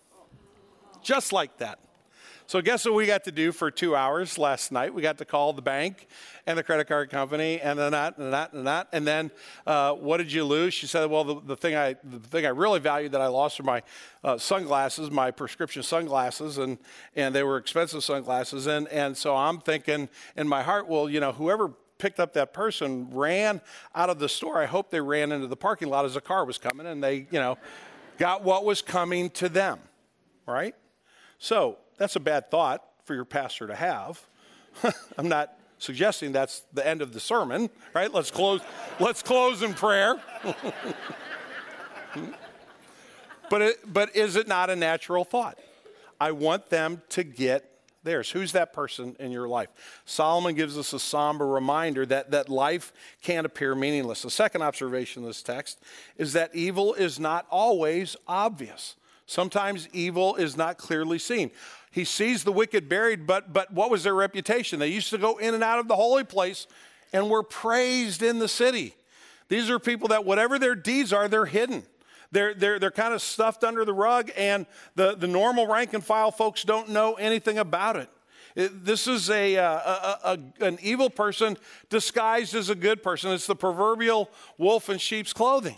Just 1.03 1.33
like 1.33 1.57
that. 1.59 1.79
So, 2.49 2.63
guess 2.63 2.87
what 2.87 2.95
we 2.95 3.05
got 3.05 3.25
to 3.25 3.31
do 3.31 3.53
for 3.53 3.71
two 3.71 3.95
hours 3.95 4.39
last 4.39 4.73
night? 4.73 4.95
We 4.95 5.03
got 5.03 5.19
to 5.19 5.27
call 5.27 5.53
the 5.53 5.61
bank 5.61 6.09
and 6.47 6.57
the 6.57 6.63
credit 6.63 6.87
card 6.87 7.11
company 7.11 7.61
and 7.61 7.79
then 7.79 7.93
that 7.93 8.17
and 8.17 8.33
that 8.33 8.55
and 8.55 8.67
that. 8.67 8.89
And 8.91 9.07
then, 9.07 9.31
uh, 9.67 9.93
what 9.93 10.17
did 10.17 10.33
you 10.33 10.45
lose? 10.45 10.73
She 10.73 10.87
said, 10.87 11.11
Well, 11.11 11.25
the, 11.25 11.41
the, 11.43 11.57
thing 11.59 11.77
I 11.77 11.97
the 12.03 12.19
thing 12.19 12.47
I 12.47 12.49
really 12.49 12.81
valued 12.81 13.13
that 13.13 13.21
I 13.21 13.27
lost 13.27 13.59
were 13.59 13.67
my 13.67 13.83
uh, 14.25 14.39
sunglasses, 14.39 15.11
my 15.11 15.31
prescription 15.31 15.83
sunglasses, 15.83 16.57
and 16.57 16.79
and 17.15 17.35
they 17.35 17.43
were 17.43 17.59
expensive 17.59 18.03
sunglasses. 18.03 18.67
And 18.67 18.89
and 18.89 19.15
so 19.15 19.37
I'm 19.37 19.61
thinking 19.61 20.09
in 20.35 20.49
my 20.49 20.63
heart, 20.63 20.89
well, 20.89 21.11
you 21.11 21.21
know, 21.21 21.33
whoever 21.33 21.75
picked 21.99 22.19
up 22.19 22.33
that 22.33 22.55
person 22.55 23.11
ran 23.11 23.61
out 23.95 24.09
of 24.09 24.21
the 24.21 24.29
store. 24.29 24.59
I 24.59 24.65
hope 24.65 24.91
they 24.91 25.03
ran 25.03 25.33
into 25.33 25.49
the 25.49 25.57
parking 25.57 25.91
lot 25.91 26.07
as 26.07 26.17
a 26.17 26.23
car 26.23 26.47
was 26.47 26.57
coming, 26.57 26.87
and 26.87 27.05
they, 27.05 27.27
you 27.31 27.41
know, 27.41 27.59
got 28.17 28.43
what 28.43 28.65
was 28.65 28.81
coming 28.81 29.29
to 29.33 29.51
them, 29.51 29.81
right? 30.47 30.75
So 31.39 31.77
that's 31.99 32.17
a 32.17 32.21
bad 32.21 32.51
thought 32.51 32.83
for 33.05 33.15
your 33.15 33.25
pastor 33.25 33.67
to 33.67 33.75
have. 33.75 34.25
I'm 35.19 35.29
not 35.29 35.53
suggesting 35.79 36.33
that's 36.33 36.63
the 36.73 36.87
end 36.87 37.03
of 37.03 37.13
the 37.13 37.21
sermon, 37.21 37.71
right? 37.95 38.13
Let's 38.13 38.31
close, 38.31 38.61
let's 39.01 39.23
close 39.23 39.63
in 39.63 39.75
prayer. 39.75 40.17
but, 43.51 43.63
it, 43.63 43.93
but 43.93 44.17
is 44.17 44.37
it 44.37 44.49
not 44.49 44.71
a 44.71 44.77
natural 44.77 45.25
thought? 45.25 45.59
I 46.21 46.33
want 46.33 46.69
them 46.71 47.03
to 47.11 47.23
get 47.23 47.71
theirs. 48.03 48.31
Who's 48.31 48.53
that 48.53 48.73
person 48.73 49.17
in 49.19 49.31
your 49.31 49.49
life? 49.49 49.69
Solomon 50.05 50.55
gives 50.55 50.79
us 50.79 50.93
a 50.93 50.99
somber 50.99 51.47
reminder 51.47 52.07
that, 52.07 52.31
that 52.33 52.49
life 52.49 52.93
can 53.23 53.45
appear 53.45 53.75
meaningless. 53.75 54.23
The 54.23 54.31
second 54.31 54.63
observation 54.63 55.23
in 55.23 55.29
this 55.29 55.43
text 55.43 55.81
is 56.17 56.33
that 56.33 56.55
evil 56.55 56.95
is 56.95 57.21
not 57.21 57.47
always 57.51 58.17
obvious. 58.27 58.97
Sometimes 59.27 59.89
evil 59.93 60.37
is 60.37 60.57
not 60.57 60.79
clearly 60.79 61.19
seen. 61.19 61.51
He 61.91 62.05
sees 62.05 62.45
the 62.45 62.53
wicked 62.53 62.89
buried, 62.89 63.27
but, 63.27 63.53
but 63.53 63.73
what 63.73 63.91
was 63.91 64.05
their 64.05 64.15
reputation? 64.15 64.79
They 64.79 64.89
used 64.89 65.11
to 65.11 65.19
go 65.19 65.39
in 65.39 65.55
and 65.55 65.65
out 65.65 65.79
of 65.79 65.89
the 65.89 65.97
holy 65.97 66.25
place 66.25 66.67
and 67.13 67.31
were 67.31 67.43
praised 67.43 68.23
in 68.23 68.39
the 68.39 68.49
city. 68.49 68.95
These 69.49 69.71
are 69.71 69.79
people 69.79 70.09
that 70.09 70.25
whatever 70.25 70.59
their 70.59 70.75
deeds 70.75 71.13
are, 71.13 71.29
they're 71.29 71.47
hidden. 71.47 71.85
They're, 72.31 72.53
they're, 72.53 72.79
they're 72.79 72.91
kind 72.91 73.15
of 73.15 73.23
stuffed 73.23 73.65
under 73.65 73.85
the 73.85 73.95
rug, 73.95 74.31
and 74.37 74.67
the, 74.95 75.15
the 75.15 75.27
normal 75.27 75.67
rank 75.67 75.95
and 75.95 76.05
file 76.05 76.31
folks 76.31 76.63
don't 76.63 76.91
know 76.91 77.15
anything 77.15 77.59
about 77.59 77.97
it. 77.97 78.11
this 78.85 79.07
is 79.07 79.31
a, 79.31 79.57
uh, 79.57 79.65
a, 79.65 80.19
a, 80.25 80.67
an 80.67 80.79
evil 80.83 81.09
person 81.09 81.57
disguised 81.89 82.55
as 82.55 82.69
a 82.69 82.75
good 82.75 83.03
person. 83.03 83.31
It's 83.33 83.47
the 83.47 83.57
proverbial 83.57 84.31
wolf 84.59 84.91
in 84.91 84.99
sheep's 84.99 85.33
clothing. 85.33 85.77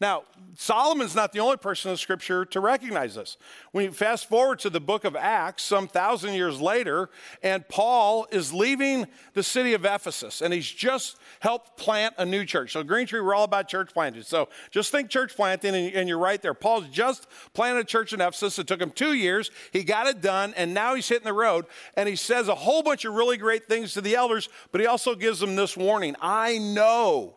Now, 0.00 0.22
Solomon's 0.56 1.14
not 1.14 1.32
the 1.32 1.40
only 1.40 1.58
person 1.58 1.90
in 1.90 1.96
Scripture 1.96 2.44
to 2.46 2.60
recognize 2.60 3.14
this. 3.14 3.36
You 3.74 3.92
fast 3.92 4.28
forward 4.28 4.58
to 4.60 4.70
the 4.70 4.80
book 4.80 5.04
of 5.04 5.14
Acts, 5.14 5.62
some 5.62 5.88
thousand 5.88 6.34
years 6.34 6.58
later, 6.58 7.10
and 7.42 7.68
Paul 7.68 8.26
is 8.32 8.52
leaving 8.52 9.06
the 9.34 9.42
city 9.42 9.74
of 9.74 9.84
Ephesus, 9.84 10.40
and 10.40 10.54
he's 10.54 10.70
just 10.70 11.18
helped 11.40 11.76
plant 11.76 12.14
a 12.16 12.24
new 12.24 12.44
church. 12.46 12.72
So, 12.72 12.82
Green 12.82 13.06
Tree, 13.06 13.20
we're 13.20 13.34
all 13.34 13.44
about 13.44 13.68
church 13.68 13.92
planting. 13.92 14.22
So, 14.22 14.48
just 14.70 14.90
think 14.90 15.10
church 15.10 15.36
planting, 15.36 15.74
and 15.74 16.08
you're 16.08 16.18
right 16.18 16.40
there. 16.40 16.54
Paul's 16.54 16.88
just 16.88 17.26
planted 17.52 17.80
a 17.80 17.84
church 17.84 18.12
in 18.12 18.20
Ephesus. 18.20 18.58
It 18.58 18.66
took 18.66 18.80
him 18.80 18.90
two 18.90 19.12
years. 19.12 19.50
He 19.70 19.84
got 19.84 20.06
it 20.06 20.22
done, 20.22 20.54
and 20.56 20.72
now 20.72 20.94
he's 20.94 21.08
hitting 21.08 21.26
the 21.26 21.32
road, 21.32 21.66
and 21.94 22.08
he 22.08 22.16
says 22.16 22.48
a 22.48 22.54
whole 22.54 22.82
bunch 22.82 23.04
of 23.04 23.14
really 23.14 23.36
great 23.36 23.68
things 23.68 23.92
to 23.94 24.00
the 24.00 24.16
elders, 24.16 24.48
but 24.72 24.80
he 24.80 24.86
also 24.86 25.14
gives 25.14 25.40
them 25.40 25.56
this 25.56 25.76
warning 25.76 26.16
I 26.20 26.58
know 26.58 27.36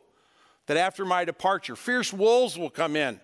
that 0.68 0.78
after 0.78 1.06
my 1.06 1.26
departure, 1.26 1.76
fierce 1.76 2.14
wolves 2.14 2.58
will 2.58 2.70
come 2.70 2.96
in 2.96 3.20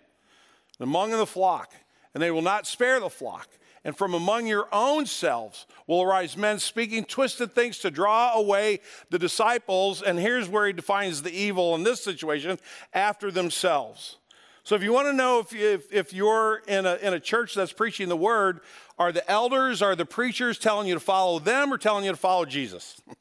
among 0.79 1.11
the 1.11 1.25
flock, 1.25 1.73
and 2.13 2.21
they 2.21 2.31
will 2.31 2.41
not 2.41 2.67
spare 2.67 2.99
the 2.99 3.09
flock. 3.09 3.47
And 3.85 3.95
from 3.97 4.13
among 4.13 4.45
your 4.45 4.67
own 4.73 5.05
selves 5.05 5.65
will 5.87 6.01
arise 6.01 6.35
men 6.35 6.59
speaking 6.59 7.05
twisted 7.05 7.53
things 7.53 7.79
to 7.79 7.89
draw 7.89 8.33
away 8.33 8.81
the 9.09 9.17
disciples. 9.17 10.01
And 10.01 10.19
here's 10.19 10.49
where 10.49 10.67
he 10.67 10.73
defines 10.73 11.21
the 11.21 11.31
evil 11.31 11.75
in 11.75 11.83
this 11.83 12.03
situation 12.03 12.59
after 12.93 13.31
themselves. 13.31 14.17
So, 14.63 14.75
if 14.75 14.83
you 14.83 14.91
want 14.91 15.07
to 15.07 15.13
know 15.13 15.39
if, 15.39 15.55
if, 15.55 15.93
if 15.93 16.13
you're 16.13 16.61
in 16.67 16.85
a, 16.85 16.95
in 16.95 17.13
a 17.13 17.19
church 17.19 17.55
that's 17.55 17.71
preaching 17.71 18.09
the 18.09 18.17
word, 18.17 18.59
are 18.99 19.11
the 19.11 19.27
elders, 19.31 19.81
are 19.81 19.95
the 19.95 20.05
preachers 20.05 20.59
telling 20.59 20.87
you 20.87 20.93
to 20.93 20.99
follow 20.99 21.39
them 21.39 21.73
or 21.73 21.77
telling 21.77 22.03
you 22.03 22.11
to 22.11 22.17
follow 22.17 22.45
Jesus? 22.45 23.01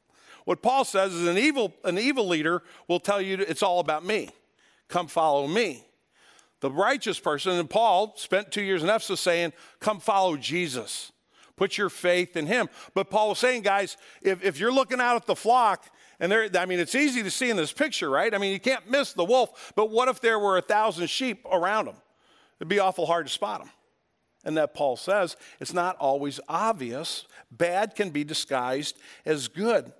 What 0.49 0.63
Paul 0.63 0.83
says 0.83 1.13
is 1.13 1.27
an 1.27 1.37
evil, 1.37 1.75
an 1.83 1.99
evil 1.99 2.27
leader 2.27 2.63
will 2.87 2.99
tell 2.99 3.21
you 3.21 3.35
it's 3.37 3.61
all 3.61 3.79
about 3.79 4.03
me. 4.03 4.31
Come 4.87 5.05
follow 5.05 5.45
me. 5.45 5.85
The 6.61 6.71
righteous 6.71 7.19
person, 7.19 7.51
and 7.51 7.69
Paul 7.69 8.15
spent 8.15 8.51
two 8.51 8.63
years 8.63 8.81
in 8.81 8.89
Ephesus 8.89 9.19
saying, 9.19 9.53
Come 9.79 9.99
follow 9.99 10.37
Jesus. 10.37 11.11
Put 11.55 11.77
your 11.77 11.91
faith 11.91 12.35
in 12.35 12.47
him. 12.47 12.67
But 12.95 13.11
Paul 13.11 13.29
was 13.29 13.37
saying, 13.37 13.61
guys, 13.61 13.95
if, 14.23 14.43
if 14.43 14.59
you're 14.59 14.73
looking 14.73 14.99
out 14.99 15.15
at 15.17 15.27
the 15.27 15.35
flock, 15.35 15.85
and 16.19 16.31
there, 16.31 16.49
I 16.57 16.65
mean, 16.65 16.79
it's 16.79 16.95
easy 16.95 17.21
to 17.21 17.29
see 17.29 17.51
in 17.51 17.55
this 17.55 17.71
picture, 17.71 18.09
right? 18.09 18.33
I 18.33 18.39
mean, 18.39 18.51
you 18.51 18.59
can't 18.59 18.89
miss 18.89 19.13
the 19.13 19.25
wolf, 19.25 19.71
but 19.75 19.91
what 19.91 20.09
if 20.09 20.19
there 20.19 20.39
were 20.39 20.57
a 20.57 20.63
thousand 20.63 21.11
sheep 21.11 21.45
around 21.45 21.89
him? 21.89 21.95
It'd 22.59 22.69
be 22.69 22.79
awful 22.79 23.05
hard 23.05 23.27
to 23.27 23.31
spot 23.31 23.59
them. 23.59 23.69
And 24.43 24.57
that 24.57 24.73
Paul 24.73 24.97
says 24.97 25.37
it's 25.59 25.73
not 25.73 25.95
always 25.97 26.39
obvious. 26.49 27.27
Bad 27.51 27.93
can 27.93 28.09
be 28.09 28.23
disguised 28.23 28.97
as 29.27 29.47
good. 29.47 29.93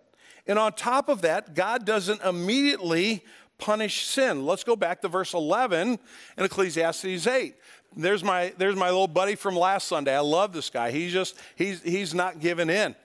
And 0.48 0.58
on 0.58 0.74
top 0.74 1.10
of 1.10 1.22
that, 1.22 1.53
God 1.53 1.86
doesn't 1.86 2.22
immediately 2.24 3.24
punish 3.58 4.05
sin. 4.05 4.46
Let's 4.46 4.63
go 4.63 4.75
back 4.75 5.01
to 5.01 5.08
verse 5.08 5.34
11 5.34 6.00
in 6.38 6.43
Ecclesiastes 6.43 7.27
8. 7.27 7.55
There's 7.96 8.24
my, 8.24 8.53
there's 8.58 8.75
my 8.75 8.88
little 8.88 9.08
buddy 9.08 9.36
from 9.36 9.55
last 9.55 9.88
Sunday. 9.88 10.15
I 10.15 10.19
love 10.19 10.53
this 10.53 10.69
guy. 10.69 10.91
He's 10.91 11.12
just, 11.12 11.36
he's, 11.55 11.81
he's 11.81 12.13
not 12.13 12.39
giving 12.39 12.69
in. 12.69 12.96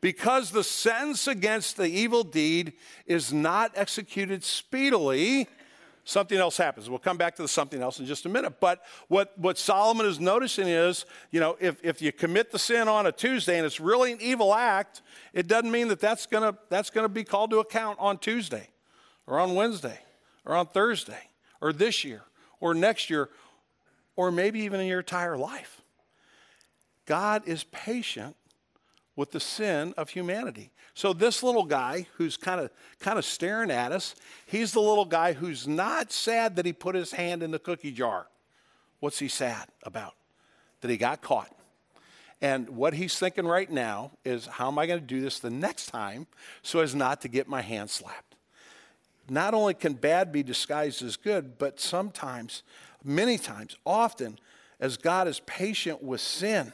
Because 0.00 0.50
the 0.50 0.62
sentence 0.62 1.26
against 1.26 1.76
the 1.76 1.86
evil 1.88 2.22
deed 2.22 2.74
is 3.06 3.32
not 3.32 3.72
executed 3.74 4.44
speedily, 4.44 5.48
something 6.08 6.38
else 6.38 6.56
happens. 6.56 6.88
We'll 6.88 6.98
come 6.98 7.18
back 7.18 7.36
to 7.36 7.42
the 7.42 7.48
something 7.48 7.82
else 7.82 8.00
in 8.00 8.06
just 8.06 8.24
a 8.24 8.28
minute. 8.30 8.60
But 8.60 8.82
what, 9.08 9.38
what 9.38 9.58
Solomon 9.58 10.06
is 10.06 10.18
noticing 10.18 10.66
is, 10.66 11.04
you 11.30 11.38
know, 11.38 11.56
if, 11.60 11.84
if 11.84 12.00
you 12.00 12.12
commit 12.12 12.50
the 12.50 12.58
sin 12.58 12.88
on 12.88 13.06
a 13.06 13.12
Tuesday 13.12 13.58
and 13.58 13.66
it's 13.66 13.78
really 13.78 14.12
an 14.12 14.18
evil 14.20 14.54
act, 14.54 15.02
it 15.34 15.46
doesn't 15.46 15.70
mean 15.70 15.88
that 15.88 16.00
that's 16.00 16.26
going 16.26 16.50
to 16.50 16.58
that's 16.70 16.88
going 16.90 17.04
to 17.04 17.10
be 17.10 17.24
called 17.24 17.50
to 17.50 17.58
account 17.58 17.98
on 18.00 18.16
Tuesday 18.16 18.68
or 19.26 19.38
on 19.38 19.54
Wednesday 19.54 19.98
or 20.46 20.56
on 20.56 20.66
Thursday 20.66 21.28
or 21.60 21.72
this 21.72 22.04
year 22.04 22.22
or 22.58 22.74
next 22.74 23.10
year 23.10 23.28
or 24.16 24.32
maybe 24.32 24.60
even 24.60 24.80
in 24.80 24.86
your 24.86 25.00
entire 25.00 25.36
life. 25.36 25.82
God 27.04 27.42
is 27.46 27.64
patient 27.64 28.34
with 29.14 29.32
the 29.32 29.40
sin 29.40 29.92
of 29.96 30.10
humanity. 30.10 30.70
So 30.98 31.12
this 31.12 31.44
little 31.44 31.62
guy 31.62 32.08
who's 32.16 32.36
kind 32.36 32.60
of 32.60 32.72
kind 32.98 33.20
of 33.20 33.24
staring 33.24 33.70
at 33.70 33.92
us, 33.92 34.16
he's 34.46 34.72
the 34.72 34.80
little 34.80 35.04
guy 35.04 35.32
who's 35.32 35.68
not 35.68 36.10
sad 36.10 36.56
that 36.56 36.66
he 36.66 36.72
put 36.72 36.96
his 36.96 37.12
hand 37.12 37.40
in 37.44 37.52
the 37.52 37.60
cookie 37.60 37.92
jar. 37.92 38.26
What's 38.98 39.20
he 39.20 39.28
sad 39.28 39.68
about? 39.84 40.14
That 40.80 40.90
he 40.90 40.96
got 40.96 41.22
caught. 41.22 41.54
And 42.40 42.70
what 42.70 42.94
he's 42.94 43.16
thinking 43.16 43.46
right 43.46 43.70
now 43.70 44.10
is 44.24 44.46
how 44.46 44.66
am 44.66 44.76
I 44.80 44.88
going 44.88 44.98
to 44.98 45.06
do 45.06 45.20
this 45.20 45.38
the 45.38 45.50
next 45.50 45.86
time 45.86 46.26
so 46.62 46.80
as 46.80 46.96
not 46.96 47.20
to 47.20 47.28
get 47.28 47.46
my 47.46 47.62
hand 47.62 47.90
slapped? 47.90 48.34
Not 49.30 49.54
only 49.54 49.74
can 49.74 49.92
bad 49.92 50.32
be 50.32 50.42
disguised 50.42 51.04
as 51.04 51.14
good, 51.14 51.58
but 51.58 51.78
sometimes, 51.78 52.64
many 53.04 53.38
times, 53.38 53.76
often, 53.86 54.36
as 54.80 54.96
God 54.96 55.28
is 55.28 55.38
patient 55.46 56.02
with 56.02 56.20
sin, 56.20 56.72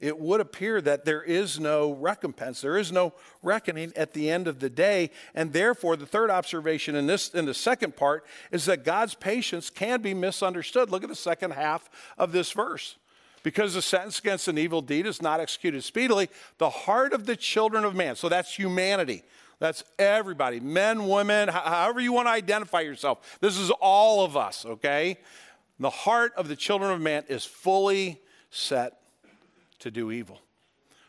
it 0.00 0.18
would 0.18 0.40
appear 0.40 0.80
that 0.80 1.04
there 1.04 1.22
is 1.22 1.58
no 1.58 1.92
recompense, 1.92 2.60
there 2.60 2.78
is 2.78 2.92
no 2.92 3.12
reckoning 3.42 3.92
at 3.96 4.12
the 4.12 4.30
end 4.30 4.46
of 4.46 4.60
the 4.60 4.70
day. 4.70 5.10
And 5.34 5.52
therefore, 5.52 5.96
the 5.96 6.06
third 6.06 6.30
observation 6.30 6.94
in 6.94 7.06
this 7.06 7.30
in 7.30 7.46
the 7.46 7.54
second 7.54 7.96
part 7.96 8.24
is 8.52 8.64
that 8.66 8.84
God's 8.84 9.14
patience 9.14 9.70
can 9.70 10.00
be 10.00 10.14
misunderstood. 10.14 10.90
Look 10.90 11.02
at 11.02 11.08
the 11.08 11.16
second 11.16 11.52
half 11.52 11.90
of 12.16 12.32
this 12.32 12.52
verse. 12.52 12.96
Because 13.42 13.74
the 13.74 13.82
sentence 13.82 14.18
against 14.18 14.48
an 14.48 14.58
evil 14.58 14.82
deed 14.82 15.06
is 15.06 15.22
not 15.22 15.40
executed 15.40 15.82
speedily, 15.82 16.28
the 16.58 16.70
heart 16.70 17.12
of 17.12 17.24
the 17.24 17.36
children 17.36 17.84
of 17.84 17.94
man, 17.94 18.16
so 18.16 18.28
that's 18.28 18.54
humanity, 18.54 19.22
that's 19.60 19.84
everybody, 19.98 20.60
men, 20.60 21.06
women, 21.06 21.48
however 21.48 22.00
you 22.00 22.12
want 22.12 22.26
to 22.26 22.32
identify 22.32 22.80
yourself. 22.80 23.38
This 23.40 23.56
is 23.56 23.70
all 23.70 24.24
of 24.24 24.36
us, 24.36 24.66
okay? 24.66 25.18
The 25.78 25.88
heart 25.88 26.32
of 26.36 26.48
the 26.48 26.56
children 26.56 26.90
of 26.90 27.00
man 27.00 27.24
is 27.28 27.44
fully 27.44 28.20
set 28.50 29.00
to 29.80 29.90
do 29.90 30.10
evil. 30.10 30.40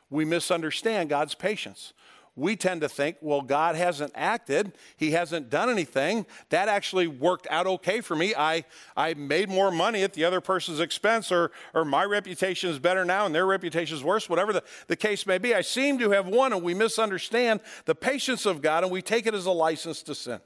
We 0.10 0.26
misunderstand 0.26 1.10
God's 1.10 1.36
patience. 1.36 1.94
We 2.40 2.56
tend 2.56 2.82
to 2.82 2.90
think, 2.90 3.18
well, 3.20 3.42
God 3.42 3.76
hasn't 3.76 4.14
acted, 4.16 4.72
He 4.96 5.12
hasn't 5.12 5.50
done 5.50 5.70
anything. 5.70 6.26
That 6.50 6.70
actually 6.70 7.08
worked 7.08 7.48
out 7.50 7.68
okay 7.68 8.00
for 8.00 8.16
me. 8.16 8.34
I, 8.34 8.64
I 8.96 9.14
made 9.14 9.50
more 9.50 9.72
money 9.72 10.04
at 10.04 10.14
the 10.14 10.24
other 10.24 10.40
person's 10.40 10.80
expense, 10.80 11.34
or, 11.34 11.52
or 11.74 11.84
my 11.84 12.06
reputation 12.06 12.70
is 12.70 12.80
better 12.80 13.04
now 13.04 13.26
and 13.26 13.36
their 13.36 13.46
reputation 13.46 13.98
is 13.98 14.04
worse, 14.04 14.30
whatever 14.30 14.54
the, 14.54 14.64
the 14.88 14.96
case 14.96 15.28
may 15.28 15.38
be. 15.38 15.54
I 15.54 15.62
seem 15.62 16.00
to 16.00 16.12
have 16.12 16.28
won, 16.28 16.54
and 16.54 16.64
we 16.64 16.74
misunderstand 16.74 17.60
the 17.84 17.96
patience 17.96 18.46
of 18.46 18.62
God 18.62 18.84
and 18.84 18.92
we 18.92 19.02
take 19.02 19.28
it 19.28 19.34
as 19.34 19.46
a 19.46 19.52
license 19.52 20.02
to 20.04 20.16
sin. 20.16 20.40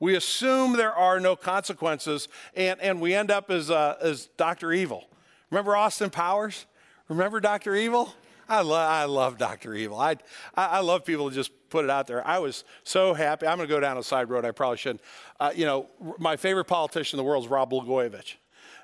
We 0.00 0.16
assume 0.16 0.72
there 0.72 0.94
are 0.94 1.20
no 1.20 1.36
consequences, 1.36 2.26
and, 2.56 2.80
and 2.80 3.00
we 3.00 3.14
end 3.14 3.30
up 3.30 3.50
as, 3.50 3.70
uh, 3.70 3.96
as 4.00 4.26
Dr. 4.36 4.72
Evil. 4.72 5.08
Remember 5.50 5.76
Austin 5.76 6.10
Powers? 6.10 6.66
Remember 7.08 7.40
Dr. 7.40 7.74
Evil? 7.74 8.12
I, 8.48 8.60
lo- 8.60 8.76
I 8.76 9.04
love 9.06 9.38
Dr. 9.38 9.74
Evil. 9.74 9.98
I, 9.98 10.16
I, 10.54 10.66
I, 10.66 10.80
love 10.80 11.04
people 11.04 11.30
to 11.30 11.34
just 11.34 11.50
put 11.70 11.84
it 11.84 11.90
out 11.90 12.06
there. 12.06 12.26
I 12.26 12.38
was 12.38 12.64
so 12.82 13.14
happy. 13.14 13.46
I'm 13.46 13.56
going 13.56 13.68
to 13.68 13.74
go 13.74 13.80
down 13.80 13.96
a 13.96 14.02
side 14.02 14.28
road. 14.28 14.44
I 14.44 14.50
probably 14.50 14.76
shouldn't. 14.76 15.00
Uh, 15.40 15.52
you 15.54 15.64
know, 15.64 15.88
my 16.18 16.36
favorite 16.36 16.66
politician 16.66 17.18
in 17.18 17.24
the 17.24 17.28
world 17.28 17.44
is 17.44 17.50
Rod 17.50 17.70
Blagojevich 17.70 18.34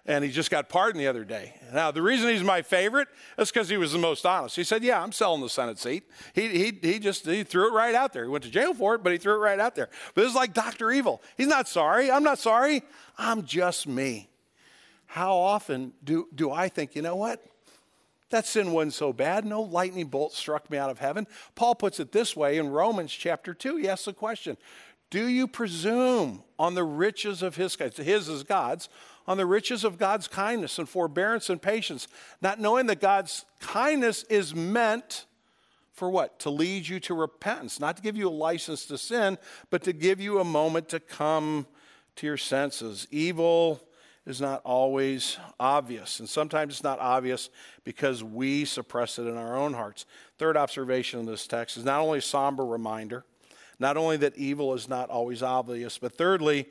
and 0.07 0.25
he 0.25 0.31
just 0.31 0.51
got 0.51 0.69
pardoned 0.69 1.01
the 1.01 1.07
other 1.07 1.25
day. 1.25 1.55
Now, 1.73 1.91
the 1.91 2.03
reason 2.03 2.31
he's 2.31 2.43
my 2.43 2.63
favorite 2.63 3.09
is 3.39 3.51
because 3.51 3.69
he 3.69 3.77
was 3.77 3.93
the 3.93 3.99
most 3.99 4.25
honest. 4.25 4.57
He 4.57 4.65
said, 4.65 4.83
Yeah, 4.83 5.03
I'm 5.03 5.13
selling 5.13 5.41
the 5.41 5.49
Senate 5.49 5.79
seat. 5.79 6.05
He, 6.35 6.49
he, 6.49 6.79
he 6.83 6.99
just 6.99 7.27
he 7.27 7.45
threw 7.45 7.69
it 7.69 7.73
right 7.73 7.95
out 7.95 8.13
there. 8.13 8.25
He 8.25 8.31
went 8.31 8.45
to 8.45 8.51
jail 8.51 8.75
for 8.75 8.95
it, 8.95 9.03
but 9.03 9.13
he 9.13 9.19
threw 9.19 9.35
it 9.35 9.39
right 9.39 9.61
out 9.61 9.75
there. 9.75 9.89
But 10.15 10.23
this 10.23 10.31
is 10.31 10.37
like 10.37 10.55
Dr. 10.55 10.91
Evil. 10.91 11.23
He's 11.37 11.49
not 11.49 11.69
sorry. 11.69 12.11
I'm 12.11 12.23
not 12.23 12.39
sorry. 12.39 12.83
I'm 13.19 13.45
just 13.45 13.87
me. 13.87 14.29
How 15.07 15.37
often 15.37 15.93
do, 16.05 16.29
do 16.35 16.51
I 16.53 16.69
think, 16.69 16.95
you 16.95 17.03
know 17.03 17.17
what? 17.17 17.45
That 18.31 18.47
sin 18.47 18.73
wasn't 18.73 18.95
so 18.95 19.13
bad. 19.13 19.45
No 19.45 19.61
lightning 19.61 20.07
bolt 20.07 20.33
struck 20.33 20.71
me 20.71 20.79
out 20.79 20.91
of 20.91 21.01
heaven. 21.01 21.27
Paul 21.57 21.75
puts 21.75 21.99
it 22.01 22.13
this 22.13 22.37
way 22.37 22.57
in 22.57 22.71
Romans 22.71 23.13
chapter 23.13 23.53
2. 23.53 23.77
He 23.77 23.89
asks 23.89 24.05
the 24.07 24.13
question 24.13 24.57
Do 25.11 25.27
you 25.27 25.49
presume 25.49 26.45
on 26.59 26.75
the 26.75 26.85
riches 26.85 27.43
of 27.43 27.57
his, 27.57 27.75
his 27.75 28.29
is 28.29 28.45
God's, 28.45 28.89
on 29.27 29.37
the 29.37 29.47
riches 29.47 29.85
of 29.85 29.99
God's 29.99 30.29
kindness 30.29 30.79
and 30.79 30.89
forbearance 30.89 31.51
and 31.51 31.61
patience, 31.61 32.07
not 32.41 32.61
knowing 32.61 32.87
that 32.87 33.01
God's 33.01 33.45
kindness 33.59 34.23
is 34.25 34.55
meant 34.55 35.27
for 35.93 36.09
what? 36.09 36.39
To 36.41 36.51
lead 36.51 36.87
you 36.87 37.01
to 37.01 37.15
repentance, 37.15 37.81
not 37.81 37.97
to 37.97 38.03
give 38.03 38.17
you 38.17 38.29
a 38.29 38.31
license 38.31 38.87
to 38.87 38.97
sin, 38.97 39.39
but 39.71 39.83
to 39.83 39.93
give 39.93 40.21
you 40.21 40.39
a 40.39 40.45
moment 40.45 40.89
to 40.91 41.01
come 41.01 41.67
to 42.17 42.27
your 42.27 42.37
senses. 42.37 43.09
Evil 43.11 43.81
is 44.27 44.41
not 44.41 44.61
always 44.65 45.39
obvious, 45.59 46.21
and 46.21 46.29
sometimes 46.29 46.75
it's 46.75 46.85
not 46.85 46.99
obvious 46.99 47.49
because 47.85 48.23
we 48.23 48.65
suppress 48.65 49.19
it 49.19 49.27
in 49.27 49.37
our 49.37 49.57
own 49.57 49.73
hearts. 49.73 50.05
Third 50.39 50.57
observation 50.57 51.21
in 51.21 51.27
this 51.27 51.47
text 51.47 51.77
is 51.77 51.85
not 51.85 52.01
only 52.01 52.19
a 52.19 52.23
somber 52.23 52.65
reminder, 52.65 53.25
not 53.79 53.97
only 53.97 54.19
that 54.19 54.37
evil 54.37 54.75
is 54.75 54.89
not 54.89 55.09
always 55.09 55.43
obvious, 55.43 55.99
but 55.99 56.15
thirdly, 56.15 56.69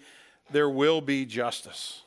there 0.52 0.70
will 0.70 1.02
be 1.02 1.26
justice. 1.26 2.04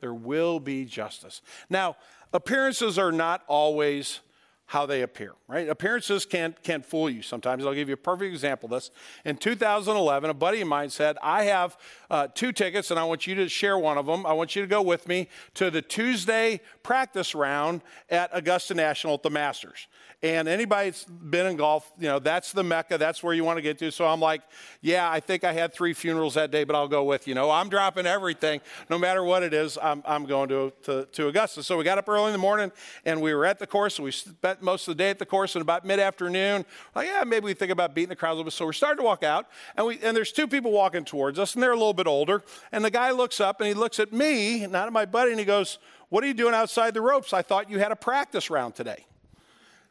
There 0.00 0.14
will 0.14 0.60
be 0.60 0.84
justice. 0.84 1.40
Now, 1.70 1.96
appearances 2.32 2.98
are 2.98 3.12
not 3.12 3.42
always 3.48 4.20
how 4.66 4.86
they 4.86 5.02
appear, 5.02 5.34
right? 5.46 5.68
Appearances 5.68 6.24
can, 6.24 6.54
can 6.62 6.82
fool 6.82 7.10
you 7.10 7.22
sometimes. 7.22 7.66
I'll 7.66 7.74
give 7.74 7.88
you 7.88 7.94
a 7.94 7.98
perfect 7.98 8.32
example 8.32 8.66
of 8.66 8.70
this. 8.70 8.90
In 9.24 9.36
2011, 9.36 10.30
a 10.30 10.34
buddy 10.34 10.60
of 10.62 10.68
mine 10.68 10.90
said, 10.90 11.16
I 11.22 11.44
have 11.44 11.76
uh, 12.10 12.28
two 12.34 12.50
tickets 12.50 12.90
and 12.90 12.98
I 12.98 13.04
want 13.04 13.26
you 13.26 13.34
to 13.36 13.48
share 13.48 13.78
one 13.78 13.98
of 13.98 14.06
them. 14.06 14.24
I 14.24 14.32
want 14.32 14.56
you 14.56 14.62
to 14.62 14.68
go 14.68 14.80
with 14.80 15.06
me 15.06 15.28
to 15.54 15.70
the 15.70 15.82
Tuesday 15.82 16.60
practice 16.82 17.34
round 17.34 17.82
at 18.08 18.30
Augusta 18.32 18.74
National 18.74 19.14
at 19.14 19.22
the 19.22 19.30
Masters. 19.30 19.86
And 20.24 20.48
anybody 20.48 20.88
that's 20.88 21.04
been 21.04 21.46
in 21.46 21.56
golf, 21.56 21.92
you 21.98 22.08
know, 22.08 22.18
that's 22.18 22.52
the 22.52 22.64
mecca. 22.64 22.96
That's 22.96 23.22
where 23.22 23.34
you 23.34 23.44
want 23.44 23.58
to 23.58 23.62
get 23.62 23.78
to. 23.80 23.90
So 23.90 24.06
I'm 24.06 24.20
like, 24.20 24.40
yeah, 24.80 25.10
I 25.10 25.20
think 25.20 25.44
I 25.44 25.52
had 25.52 25.74
three 25.74 25.92
funerals 25.92 26.32
that 26.32 26.50
day, 26.50 26.64
but 26.64 26.74
I'll 26.74 26.88
go 26.88 27.04
with 27.04 27.28
you. 27.28 27.34
know, 27.34 27.50
I'm 27.50 27.68
dropping 27.68 28.06
everything. 28.06 28.62
No 28.88 28.96
matter 28.96 29.22
what 29.22 29.42
it 29.42 29.52
is, 29.52 29.76
I'm, 29.82 30.02
I'm 30.06 30.24
going 30.24 30.48
to, 30.48 30.72
to, 30.84 31.04
to 31.12 31.28
Augusta. 31.28 31.62
So 31.62 31.76
we 31.76 31.84
got 31.84 31.98
up 31.98 32.08
early 32.08 32.28
in 32.28 32.32
the 32.32 32.38
morning 32.38 32.72
and 33.04 33.20
we 33.20 33.34
were 33.34 33.44
at 33.44 33.58
the 33.58 33.66
course. 33.66 33.98
And 33.98 34.06
we 34.06 34.12
spent 34.12 34.53
most 34.62 34.88
of 34.88 34.96
the 34.96 35.02
day 35.02 35.10
at 35.10 35.18
the 35.18 35.26
course. 35.26 35.54
And 35.54 35.62
about 35.62 35.84
mid 35.84 36.00
afternoon, 36.00 36.64
like, 36.94 37.06
yeah, 37.08 37.24
maybe 37.24 37.44
we 37.46 37.54
think 37.54 37.72
about 37.72 37.94
beating 37.94 38.08
the 38.10 38.16
crowd 38.16 38.30
a 38.30 38.34
little 38.34 38.44
bit. 38.44 38.52
So 38.52 38.64
we're 38.66 38.72
starting 38.72 38.98
to 38.98 39.04
walk 39.04 39.22
out. 39.22 39.46
And, 39.76 39.86
we, 39.86 39.98
and 40.00 40.16
there's 40.16 40.32
two 40.32 40.46
people 40.46 40.72
walking 40.72 41.04
towards 41.04 41.38
us, 41.38 41.54
and 41.54 41.62
they're 41.62 41.72
a 41.72 41.76
little 41.76 41.94
bit 41.94 42.06
older. 42.06 42.42
And 42.72 42.84
the 42.84 42.90
guy 42.90 43.10
looks 43.10 43.40
up 43.40 43.60
and 43.60 43.68
he 43.68 43.74
looks 43.74 43.98
at 43.98 44.12
me, 44.12 44.66
not 44.66 44.86
at 44.86 44.92
my 44.92 45.04
buddy, 45.04 45.30
and 45.30 45.40
he 45.40 45.46
goes, 45.46 45.78
What 46.08 46.24
are 46.24 46.26
you 46.26 46.34
doing 46.34 46.54
outside 46.54 46.94
the 46.94 47.02
ropes? 47.02 47.32
I 47.32 47.42
thought 47.42 47.70
you 47.70 47.78
had 47.78 47.92
a 47.92 47.96
practice 47.96 48.50
round 48.50 48.74
today. 48.74 49.04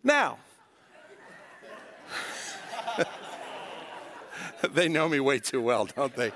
Now, 0.03 0.37
they 4.73 4.87
know 4.89 5.07
me 5.07 5.19
way 5.19 5.39
too 5.39 5.61
well, 5.61 5.85
don't 5.85 6.15
they? 6.15 6.31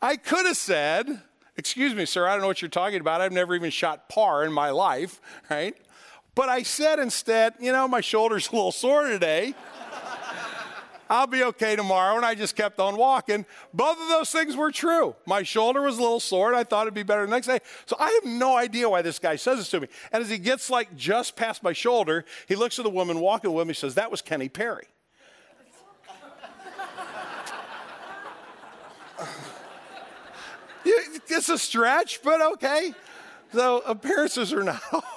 I 0.00 0.16
could 0.16 0.46
have 0.46 0.56
said, 0.56 1.22
Excuse 1.56 1.94
me, 1.94 2.04
sir, 2.04 2.26
I 2.26 2.32
don't 2.32 2.40
know 2.40 2.48
what 2.48 2.60
you're 2.60 2.68
talking 2.68 3.00
about. 3.00 3.20
I've 3.20 3.32
never 3.32 3.54
even 3.54 3.70
shot 3.70 4.08
par 4.08 4.44
in 4.44 4.52
my 4.52 4.70
life, 4.70 5.20
right? 5.48 5.76
But 6.34 6.48
I 6.48 6.62
said 6.62 6.98
instead, 6.98 7.54
You 7.60 7.72
know, 7.72 7.86
my 7.88 8.00
shoulder's 8.00 8.48
a 8.52 8.52
little 8.52 8.72
sore 8.72 9.08
today. 9.08 9.54
I'll 11.10 11.26
be 11.26 11.44
okay 11.44 11.76
tomorrow. 11.76 12.16
And 12.16 12.24
I 12.24 12.34
just 12.34 12.56
kept 12.56 12.80
on 12.80 12.96
walking. 12.96 13.44
Both 13.72 14.00
of 14.00 14.08
those 14.08 14.30
things 14.30 14.56
were 14.56 14.72
true. 14.72 15.14
My 15.26 15.42
shoulder 15.42 15.82
was 15.82 15.98
a 15.98 16.02
little 16.02 16.20
sore, 16.20 16.48
and 16.48 16.56
I 16.56 16.64
thought 16.64 16.82
it'd 16.82 16.94
be 16.94 17.02
better 17.02 17.26
the 17.26 17.30
next 17.30 17.46
day. 17.46 17.60
So 17.86 17.96
I 17.98 18.10
have 18.22 18.32
no 18.32 18.56
idea 18.56 18.88
why 18.88 19.02
this 19.02 19.18
guy 19.18 19.36
says 19.36 19.58
this 19.58 19.68
to 19.70 19.80
me. 19.80 19.88
And 20.12 20.22
as 20.22 20.30
he 20.30 20.38
gets 20.38 20.70
like 20.70 20.96
just 20.96 21.36
past 21.36 21.62
my 21.62 21.72
shoulder, 21.72 22.24
he 22.48 22.56
looks 22.56 22.78
at 22.78 22.84
the 22.84 22.90
woman 22.90 23.20
walking 23.20 23.52
with 23.52 23.66
me, 23.66 23.72
and 23.72 23.76
says, 23.76 23.94
That 23.94 24.10
was 24.10 24.22
Kenny 24.22 24.48
Perry. 24.48 24.86
it's 30.84 31.48
a 31.48 31.58
stretch, 31.58 32.22
but 32.22 32.40
okay. 32.40 32.92
So 33.52 33.82
appearances 33.86 34.52
are 34.52 34.64
not, 34.64 34.82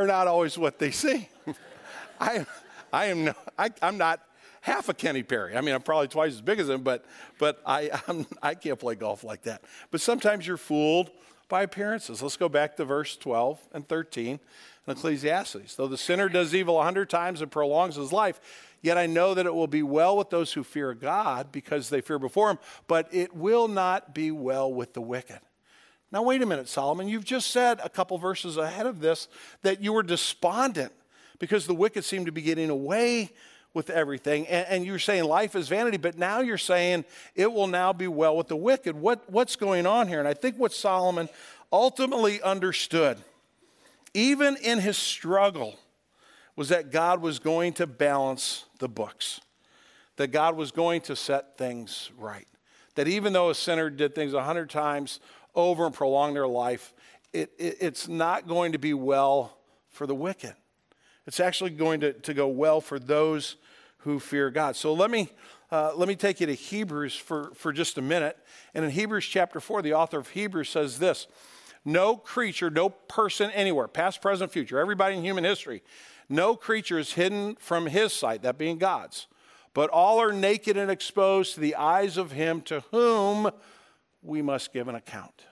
are 0.00 0.06
not 0.06 0.26
always 0.26 0.56
what 0.56 0.78
they 0.78 0.90
seem. 0.90 1.26
I, 2.20 2.46
I 2.90 3.06
am 3.06 3.24
no, 3.26 3.34
I, 3.58 3.70
I'm 3.82 3.98
not 3.98 4.20
half 4.62 4.88
a 4.88 4.94
Kenny 4.94 5.22
Perry. 5.22 5.56
I 5.56 5.60
mean, 5.60 5.74
I'm 5.74 5.82
probably 5.82 6.08
twice 6.08 6.32
as 6.32 6.40
big 6.40 6.58
as 6.58 6.70
him, 6.70 6.82
but, 6.82 7.04
but 7.38 7.60
I, 7.66 7.90
I'm, 8.08 8.26
I 8.42 8.54
can't 8.54 8.78
play 8.78 8.94
golf 8.94 9.24
like 9.24 9.42
that. 9.42 9.62
But 9.90 10.00
sometimes 10.00 10.46
you're 10.46 10.56
fooled 10.56 11.10
by 11.50 11.62
appearances. 11.62 12.22
Let's 12.22 12.38
go 12.38 12.48
back 12.48 12.76
to 12.76 12.84
verse 12.86 13.14
12 13.16 13.60
and 13.74 13.86
13 13.86 14.40
in 14.86 14.92
Ecclesiastes. 14.92 15.74
Though 15.74 15.88
the 15.88 15.98
sinner 15.98 16.30
does 16.30 16.54
evil 16.54 16.80
a 16.80 16.82
hundred 16.82 17.10
times 17.10 17.42
and 17.42 17.50
prolongs 17.50 17.96
his 17.96 18.10
life, 18.10 18.40
yet 18.80 18.96
I 18.96 19.04
know 19.04 19.34
that 19.34 19.44
it 19.44 19.54
will 19.54 19.66
be 19.66 19.82
well 19.82 20.16
with 20.16 20.30
those 20.30 20.54
who 20.54 20.64
fear 20.64 20.94
God 20.94 21.52
because 21.52 21.90
they 21.90 22.00
fear 22.00 22.18
before 22.18 22.50
him, 22.50 22.58
but 22.86 23.06
it 23.12 23.36
will 23.36 23.68
not 23.68 24.14
be 24.14 24.30
well 24.30 24.72
with 24.72 24.94
the 24.94 25.02
wicked. 25.02 25.40
Now, 26.12 26.22
wait 26.22 26.42
a 26.42 26.46
minute, 26.46 26.68
Solomon. 26.68 27.08
You've 27.08 27.24
just 27.24 27.50
said 27.50 27.80
a 27.84 27.88
couple 27.88 28.18
verses 28.18 28.56
ahead 28.56 28.86
of 28.86 29.00
this 29.00 29.28
that 29.62 29.80
you 29.80 29.92
were 29.92 30.02
despondent 30.02 30.92
because 31.38 31.66
the 31.66 31.74
wicked 31.74 32.04
seem 32.04 32.24
to 32.26 32.32
be 32.32 32.42
getting 32.42 32.70
away 32.70 33.30
with 33.74 33.90
everything. 33.90 34.46
And, 34.48 34.66
and, 34.68 34.84
you're 34.84 34.98
saying 34.98 35.24
life 35.24 35.54
is 35.54 35.68
vanity, 35.68 35.96
but 35.96 36.18
now 36.18 36.40
you're 36.40 36.58
saying 36.58 37.04
it 37.36 37.52
will 37.52 37.68
now 37.68 37.92
be 37.92 38.08
well 38.08 38.36
with 38.36 38.48
the 38.48 38.56
wicked. 38.56 38.96
What, 38.96 39.30
what's 39.30 39.54
going 39.54 39.86
on 39.86 40.08
here? 40.08 40.18
And 40.18 40.26
I 40.26 40.34
think 40.34 40.56
what 40.56 40.72
Solomon 40.72 41.28
ultimately 41.72 42.42
understood, 42.42 43.18
even 44.12 44.56
in 44.56 44.80
his 44.80 44.98
struggle, 44.98 45.78
was 46.56 46.68
that 46.70 46.90
God 46.90 47.22
was 47.22 47.38
going 47.38 47.72
to 47.74 47.86
balance 47.86 48.64
the 48.80 48.88
books, 48.88 49.40
that 50.16 50.28
God 50.28 50.56
was 50.56 50.72
going 50.72 51.00
to 51.02 51.14
set 51.14 51.56
things 51.56 52.10
right. 52.18 52.46
That 52.96 53.06
even 53.06 53.32
though 53.32 53.50
a 53.50 53.54
sinner 53.54 53.88
did 53.88 54.14
things 54.16 54.34
a 54.34 54.42
hundred 54.42 54.68
times 54.68 55.20
over 55.54 55.86
and 55.86 55.94
prolong 55.94 56.34
their 56.34 56.48
life, 56.48 56.92
it, 57.32 57.52
it, 57.58 57.76
it's 57.80 58.08
not 58.08 58.46
going 58.46 58.72
to 58.72 58.78
be 58.78 58.94
well 58.94 59.56
for 59.88 60.06
the 60.06 60.14
wicked. 60.14 60.54
It's 61.26 61.40
actually 61.40 61.70
going 61.70 62.00
to, 62.00 62.12
to 62.12 62.34
go 62.34 62.48
well 62.48 62.80
for 62.80 62.98
those 62.98 63.56
who 63.98 64.18
fear 64.18 64.50
God. 64.50 64.76
So 64.76 64.92
let 64.92 65.10
me, 65.10 65.28
uh, 65.70 65.92
let 65.94 66.08
me 66.08 66.16
take 66.16 66.40
you 66.40 66.46
to 66.46 66.54
Hebrews 66.54 67.14
for, 67.14 67.52
for 67.54 67.72
just 67.72 67.98
a 67.98 68.02
minute. 68.02 68.38
And 68.74 68.84
in 68.84 68.90
Hebrews 68.90 69.26
chapter 69.26 69.60
4, 69.60 69.82
the 69.82 69.94
author 69.94 70.18
of 70.18 70.30
Hebrews 70.30 70.70
says 70.70 70.98
this 70.98 71.26
No 71.84 72.16
creature, 72.16 72.70
no 72.70 72.88
person 72.88 73.50
anywhere, 73.50 73.88
past, 73.88 74.22
present, 74.22 74.52
future, 74.52 74.78
everybody 74.78 75.16
in 75.16 75.22
human 75.22 75.44
history, 75.44 75.82
no 76.28 76.56
creature 76.56 76.98
is 76.98 77.12
hidden 77.12 77.56
from 77.56 77.86
his 77.86 78.12
sight, 78.12 78.42
that 78.42 78.56
being 78.56 78.78
God's, 78.78 79.26
but 79.74 79.90
all 79.90 80.20
are 80.20 80.32
naked 80.32 80.76
and 80.76 80.90
exposed 80.90 81.54
to 81.54 81.60
the 81.60 81.74
eyes 81.74 82.16
of 82.16 82.32
him 82.32 82.60
to 82.62 82.80
whom 82.90 83.50
we 84.22 84.42
must 84.42 84.72
give 84.72 84.88
an 84.88 84.94
account. 84.94 85.44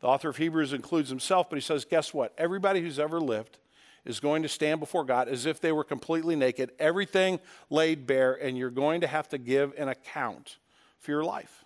The 0.00 0.06
author 0.08 0.28
of 0.28 0.36
Hebrews 0.36 0.72
includes 0.72 1.08
himself, 1.08 1.48
but 1.48 1.56
he 1.56 1.62
says, 1.62 1.84
guess 1.84 2.12
what? 2.12 2.34
Everybody 2.36 2.82
who's 2.82 2.98
ever 2.98 3.20
lived 3.20 3.58
is 4.04 4.20
going 4.20 4.42
to 4.42 4.48
stand 4.48 4.80
before 4.80 5.04
God 5.04 5.28
as 5.28 5.46
if 5.46 5.60
they 5.60 5.72
were 5.72 5.84
completely 5.84 6.36
naked, 6.36 6.72
everything 6.78 7.40
laid 7.70 8.06
bare, 8.06 8.34
and 8.34 8.58
you're 8.58 8.68
going 8.68 9.00
to 9.00 9.06
have 9.06 9.28
to 9.30 9.38
give 9.38 9.72
an 9.78 9.88
account 9.88 10.58
for 10.98 11.10
your 11.10 11.24
life, 11.24 11.64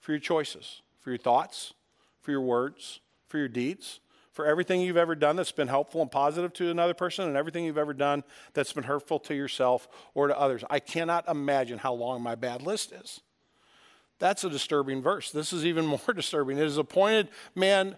for 0.00 0.10
your 0.10 0.18
choices, 0.18 0.82
for 0.98 1.10
your 1.10 1.18
thoughts, 1.18 1.74
for 2.20 2.32
your 2.32 2.40
words, 2.40 2.98
for 3.28 3.38
your 3.38 3.46
deeds, 3.46 4.00
for 4.32 4.44
everything 4.44 4.80
you've 4.80 4.96
ever 4.96 5.14
done 5.14 5.36
that's 5.36 5.52
been 5.52 5.68
helpful 5.68 6.02
and 6.02 6.10
positive 6.10 6.52
to 6.54 6.70
another 6.70 6.94
person, 6.94 7.28
and 7.28 7.36
everything 7.36 7.64
you've 7.64 7.78
ever 7.78 7.94
done 7.94 8.24
that's 8.54 8.72
been 8.72 8.84
hurtful 8.84 9.20
to 9.20 9.34
yourself 9.34 9.86
or 10.14 10.26
to 10.26 10.36
others. 10.36 10.64
I 10.68 10.80
cannot 10.80 11.28
imagine 11.28 11.78
how 11.78 11.92
long 11.92 12.22
my 12.22 12.34
bad 12.34 12.62
list 12.62 12.90
is. 12.90 13.20
That's 14.18 14.44
a 14.44 14.50
disturbing 14.50 15.02
verse. 15.02 15.30
This 15.30 15.52
is 15.52 15.64
even 15.64 15.86
more 16.06 16.14
disturbing. 16.14 16.58
It 16.58 16.64
is 16.64 16.78
appointed 16.78 17.28
man 17.54 17.96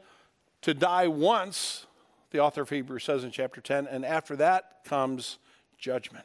to 0.62 0.74
die 0.74 1.08
once 1.08 1.86
the 2.30 2.38
author 2.38 2.62
of 2.62 2.70
Hebrews 2.70 3.04
says 3.04 3.24
in 3.24 3.30
chapter 3.30 3.60
10, 3.60 3.86
and 3.86 4.04
after 4.04 4.36
that 4.36 4.84
comes 4.84 5.38
judgment. 5.78 6.24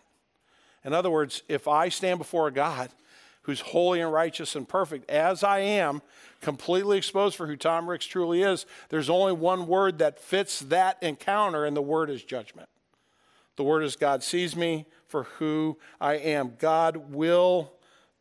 In 0.84 0.94
other 0.94 1.10
words, 1.10 1.42
if 1.50 1.68
I 1.68 1.90
stand 1.90 2.20
before 2.20 2.48
a 2.48 2.52
God 2.52 2.90
who's 3.44 3.60
holy 3.60 4.02
and 4.02 4.12
righteous 4.12 4.56
and 4.56 4.68
perfect, 4.68 5.10
as 5.10 5.44
I 5.44 5.60
am, 5.60 6.02
completely 6.42 6.98
exposed 6.98 7.36
for 7.36 7.48
who 7.48 7.56
Tom 7.56 7.90
Ricks 7.90 8.06
truly 8.06 8.44
is, 8.44 8.66
there's 8.90 9.10
only 9.10 9.34
one 9.34 9.66
word 9.68 9.98
that 10.00 10.20
fits 10.20 10.60
that 10.62 11.02
encounter, 11.02 11.66
and 11.66 11.76
the 11.76 11.82
word 11.82 12.10
is 12.10 12.24
judgment. 12.24 12.70
The 13.56 13.64
word 13.64 13.84
is 13.84 13.96
God 13.96 14.22
sees 14.22 14.56
me 14.56 14.86
for 15.08 15.24
who 15.24 15.78
I 16.00 16.16
am. 16.16 16.54
God 16.60 17.14
will 17.14 17.72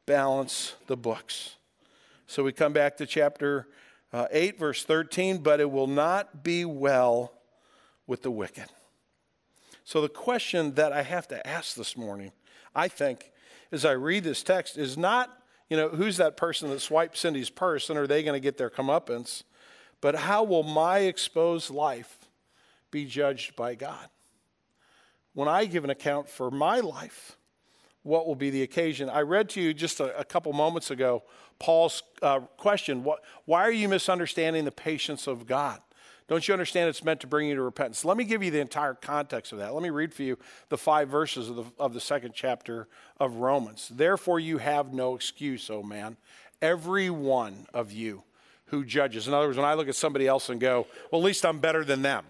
balance 0.07 0.75
the 0.87 0.97
books. 0.97 1.57
So 2.27 2.43
we 2.43 2.53
come 2.53 2.73
back 2.73 2.97
to 2.99 3.07
chapter 3.07 3.69
uh, 4.13 4.27
8, 4.31 4.59
verse 4.59 4.85
13, 4.85 5.39
but 5.39 5.61
it 5.61 5.71
will 5.71 5.87
not 5.87 6.43
be 6.43 6.65
well 6.65 7.33
with 8.07 8.23
the 8.23 8.31
wicked. 8.31 8.67
So 9.85 10.01
the 10.01 10.09
question 10.09 10.75
that 10.75 10.93
I 10.93 11.03
have 11.03 11.29
to 11.29 11.47
ask 11.47 11.75
this 11.75 11.97
morning, 11.97 12.33
I 12.75 12.89
think, 12.89 13.31
as 13.71 13.85
I 13.85 13.93
read 13.93 14.25
this 14.25 14.43
text, 14.43 14.79
is 14.79 14.97
not, 14.97 15.37
you 15.69 15.77
know, 15.77 15.89
who's 15.91 16.17
that 16.17 16.37
person 16.37 16.71
that 16.71 16.81
swiped 16.81 17.19
Cindy's 17.19 17.51
purse 17.51 17.91
and 17.91 17.99
are 17.99 18.07
they 18.07 18.23
going 18.23 18.35
to 18.35 18.41
get 18.41 18.57
their 18.57 18.71
comeuppance? 18.71 19.43
But 20.01 20.15
how 20.15 20.45
will 20.45 20.63
my 20.63 21.01
exposed 21.01 21.71
life 21.71 22.19
be 22.91 23.05
judged 23.05 23.57
by 23.57 23.75
God? 23.75 24.09
When 25.35 25.49
I 25.49 25.65
give 25.67 25.85
an 25.85 25.91
account 25.91 26.29
for 26.29 26.51
my 26.51 26.81
life, 26.81 27.37
what 28.05 28.27
will 28.27 28.37
be 28.37 28.51
the 28.51 28.63
occasion? 28.63 29.11
I 29.11 29.21
read 29.21 29.49
to 29.51 29.61
you 29.61 29.75
just 29.75 29.99
a, 29.99 30.17
a 30.17 30.25
couple 30.25 30.53
moments 30.53 30.91
ago 30.91 31.25
Paul's 31.59 32.03
uh, 32.23 32.41
question 32.57 33.03
what, 33.03 33.25
Why 33.45 33.63
are 33.63 33.73
you 33.73 33.89
misunderstanding 33.89 34.65
the 34.65 34.73
patience 34.73 35.27
of 35.27 35.47
God? 35.47 35.81
Don't 36.27 36.47
you 36.49 36.55
understand 36.55 36.89
it's 36.89 37.05
meant 37.05 37.21
to 37.21 37.27
bring 37.27 37.49
you 37.49 37.55
to 37.55 37.63
repentance? 37.63 38.05
Let 38.05 38.17
me 38.17 38.25
give 38.25 38.43
you 38.43 38.51
the 38.51 38.61
entire 38.61 38.95
context 38.95 39.53
of 39.53 39.59
that. 39.59 39.75
Let 39.75 39.83
me 39.83 39.91
read 39.91 40.15
for 40.15 40.23
you 40.23 40.39
the 40.71 40.79
five 40.79 41.09
verses 41.09 41.51
of 41.51 41.57
the, 41.57 41.65
of 41.79 41.93
the 41.93 42.01
second 42.01 42.33
chapter 42.35 42.89
of 43.21 43.37
Romans. 43.37 43.91
Therefore, 43.95 44.41
you 44.41 44.57
have 44.59 44.95
no 44.95 45.15
excuse, 45.15 45.69
O 45.69 45.83
man, 45.83 46.17
every 46.63 47.11
one 47.11 47.67
of 47.75 47.93
you 47.93 48.23
who 48.67 48.87
judges. 48.87 49.29
In 49.29 49.35
other 49.35 49.47
words, 49.47 49.59
when 49.59 49.67
I 49.67 49.75
look 49.75 49.89
at 49.89 49.97
somebody 49.97 50.27
else 50.27 50.49
and 50.49 50.59
go, 50.59 50.87
well, 51.11 51.21
at 51.21 51.25
least 51.25 51.45
I'm 51.45 51.59
better 51.59 51.85
than 51.85 52.01
them. 52.01 52.25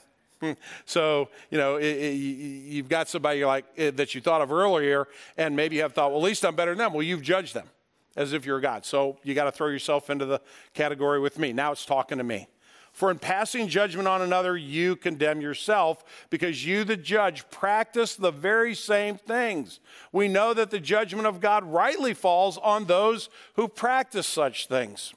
so, 0.85 1.29
you 1.51 1.59
know, 1.59 1.77
it, 1.77 1.85
it, 1.85 2.15
you've 2.15 2.89
got 2.89 3.09
somebody 3.09 3.45
like 3.45 3.65
eh, 3.77 3.91
that 3.93 4.15
you 4.15 4.21
thought 4.21 4.41
of 4.41 4.53
earlier, 4.53 5.09
and 5.37 5.57
maybe 5.57 5.77
you 5.77 5.83
have 5.83 5.93
thought, 5.93 6.11
well, 6.11 6.21
at 6.21 6.25
least 6.25 6.45
I'm 6.45 6.55
better 6.55 6.73
than 6.73 6.79
them. 6.79 6.93
Well, 6.93 7.03
you've 7.03 7.23
judged 7.23 7.55
them 7.55 7.69
as 8.17 8.33
if 8.33 8.47
you're 8.47 8.61
God. 8.61 8.85
So 8.85 9.19
you 9.23 9.35
got 9.35 9.45
to 9.45 9.53
throw 9.53 9.69
yourself 9.69 10.11
into 10.11 10.25
the 10.25 10.41
category 10.73 11.21
with 11.21 11.39
me. 11.39 11.53
Now 11.53 11.73
it's 11.73 11.85
talking 11.85 12.19
to 12.19 12.25
me. 12.25 12.49
For 12.93 13.11
in 13.11 13.19
passing 13.19 13.67
judgment 13.67 14.07
on 14.07 14.23
another, 14.23 14.57
you 14.57 14.95
condemn 14.95 15.41
yourself, 15.41 16.05
because 16.31 16.65
you, 16.65 16.85
the 16.85 16.97
judge, 16.97 17.51
practice 17.51 18.15
the 18.15 18.31
very 18.31 18.73
same 18.73 19.17
things. 19.17 19.81
We 20.13 20.29
know 20.29 20.55
that 20.55 20.71
the 20.71 20.79
judgment 20.79 21.27
of 21.27 21.41
God 21.41 21.65
rightly 21.65 22.15
falls 22.15 22.57
on 22.57 22.85
those 22.85 23.29
who 23.55 23.67
practice 23.67 24.29
such 24.29 24.69
things. 24.69 25.13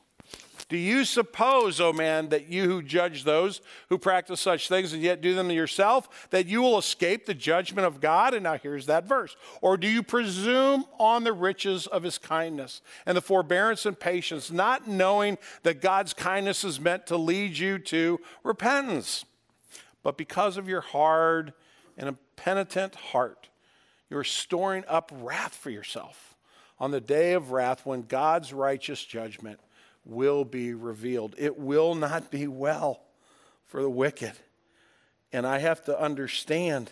Do 0.69 0.77
you 0.77 1.05
suppose, 1.05 1.79
O 1.79 1.89
oh 1.89 1.93
man, 1.93 2.29
that 2.29 2.47
you 2.47 2.65
who 2.65 2.81
judge 2.81 3.23
those 3.23 3.61
who 3.89 3.97
practice 3.97 4.41
such 4.41 4.67
things 4.67 4.93
and 4.93 5.01
yet 5.01 5.21
do 5.21 5.35
them 5.35 5.49
yourself, 5.51 6.29
that 6.31 6.47
you 6.47 6.61
will 6.61 6.77
escape 6.77 7.25
the 7.25 7.33
judgment 7.33 7.87
of 7.87 8.01
God? 8.01 8.33
And 8.33 8.43
now 8.43 8.57
here's 8.57 8.85
that 8.87 9.05
verse. 9.05 9.35
Or 9.61 9.77
do 9.77 9.87
you 9.87 10.03
presume 10.03 10.85
on 10.99 11.23
the 11.23 11.33
riches 11.33 11.87
of 11.87 12.03
his 12.03 12.17
kindness 12.17 12.81
and 13.05 13.15
the 13.15 13.21
forbearance 13.21 13.85
and 13.85 13.99
patience, 13.99 14.51
not 14.51 14.87
knowing 14.87 15.37
that 15.63 15.81
God's 15.81 16.13
kindness 16.13 16.63
is 16.63 16.79
meant 16.79 17.07
to 17.07 17.17
lead 17.17 17.57
you 17.57 17.79
to 17.79 18.19
repentance? 18.43 19.25
But 20.03 20.17
because 20.17 20.57
of 20.57 20.67
your 20.67 20.81
hard 20.81 21.53
and 21.97 22.07
impenitent 22.07 22.95
heart, 22.95 23.49
you're 24.09 24.23
storing 24.23 24.83
up 24.87 25.11
wrath 25.13 25.55
for 25.55 25.69
yourself 25.69 26.35
on 26.79 26.91
the 26.91 27.01
day 27.01 27.33
of 27.33 27.51
wrath 27.51 27.85
when 27.85 28.03
God's 28.03 28.53
righteous 28.53 29.03
judgment 29.03 29.59
will 30.07 30.45
be 30.45 30.73
revealed. 30.73 31.35
It 31.37 31.57
will 31.59 31.95
not 31.95 32.31
be 32.31 32.47
well 32.47 33.01
for 33.65 33.81
the 33.81 33.89
wicked. 33.89 34.33
And 35.31 35.45
I 35.45 35.59
have 35.59 35.83
to 35.85 35.99
understand 35.99 36.91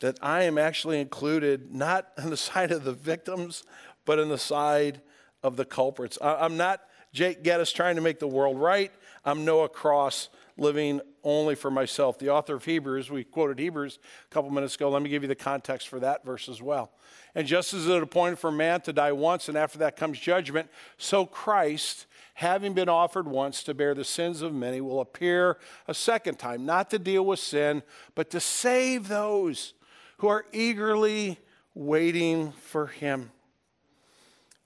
that 0.00 0.18
I 0.22 0.42
am 0.42 0.58
actually 0.58 1.00
included 1.00 1.74
not 1.74 2.08
on 2.18 2.30
the 2.30 2.36
side 2.36 2.70
of 2.70 2.84
the 2.84 2.92
victims, 2.92 3.64
but 4.04 4.18
on 4.18 4.28
the 4.28 4.38
side 4.38 5.00
of 5.42 5.56
the 5.56 5.64
culprits. 5.64 6.18
I'm 6.20 6.56
not 6.56 6.80
Jake 7.12 7.42
Gittes 7.42 7.74
trying 7.74 7.96
to 7.96 8.02
make 8.02 8.18
the 8.18 8.28
world 8.28 8.58
right. 8.58 8.92
I'm 9.24 9.44
Noah 9.44 9.68
Cross 9.68 10.28
living 10.56 11.00
only 11.24 11.54
for 11.54 11.70
myself. 11.70 12.18
The 12.18 12.30
author 12.30 12.54
of 12.54 12.64
Hebrews, 12.64 13.10
we 13.10 13.24
quoted 13.24 13.58
Hebrews 13.58 13.98
a 14.30 14.34
couple 14.34 14.50
minutes 14.50 14.74
ago. 14.74 14.90
Let 14.90 15.02
me 15.02 15.10
give 15.10 15.22
you 15.22 15.28
the 15.28 15.34
context 15.34 15.88
for 15.88 16.00
that 16.00 16.24
verse 16.24 16.48
as 16.48 16.60
well. 16.60 16.90
And 17.34 17.46
just 17.46 17.74
as 17.74 17.86
it 17.86 18.02
appointed 18.02 18.38
for 18.38 18.50
man 18.50 18.80
to 18.82 18.92
die 18.92 19.12
once, 19.12 19.48
and 19.48 19.56
after 19.56 19.78
that 19.78 19.96
comes 19.96 20.18
judgment, 20.18 20.68
so 20.98 21.26
Christ 21.26 22.06
having 22.42 22.74
been 22.74 22.88
offered 22.88 23.26
once 23.26 23.62
to 23.62 23.72
bear 23.72 23.94
the 23.94 24.04
sins 24.04 24.42
of 24.42 24.52
many, 24.52 24.80
will 24.80 25.00
appear 25.00 25.58
a 25.86 25.94
second 25.94 26.38
time, 26.38 26.66
not 26.66 26.90
to 26.90 26.98
deal 26.98 27.24
with 27.24 27.38
sin, 27.38 27.82
but 28.14 28.30
to 28.30 28.40
save 28.40 29.06
those 29.08 29.74
who 30.18 30.26
are 30.28 30.44
eagerly 30.52 31.38
waiting 31.72 32.52
for 32.52 32.88
him. 32.88 33.30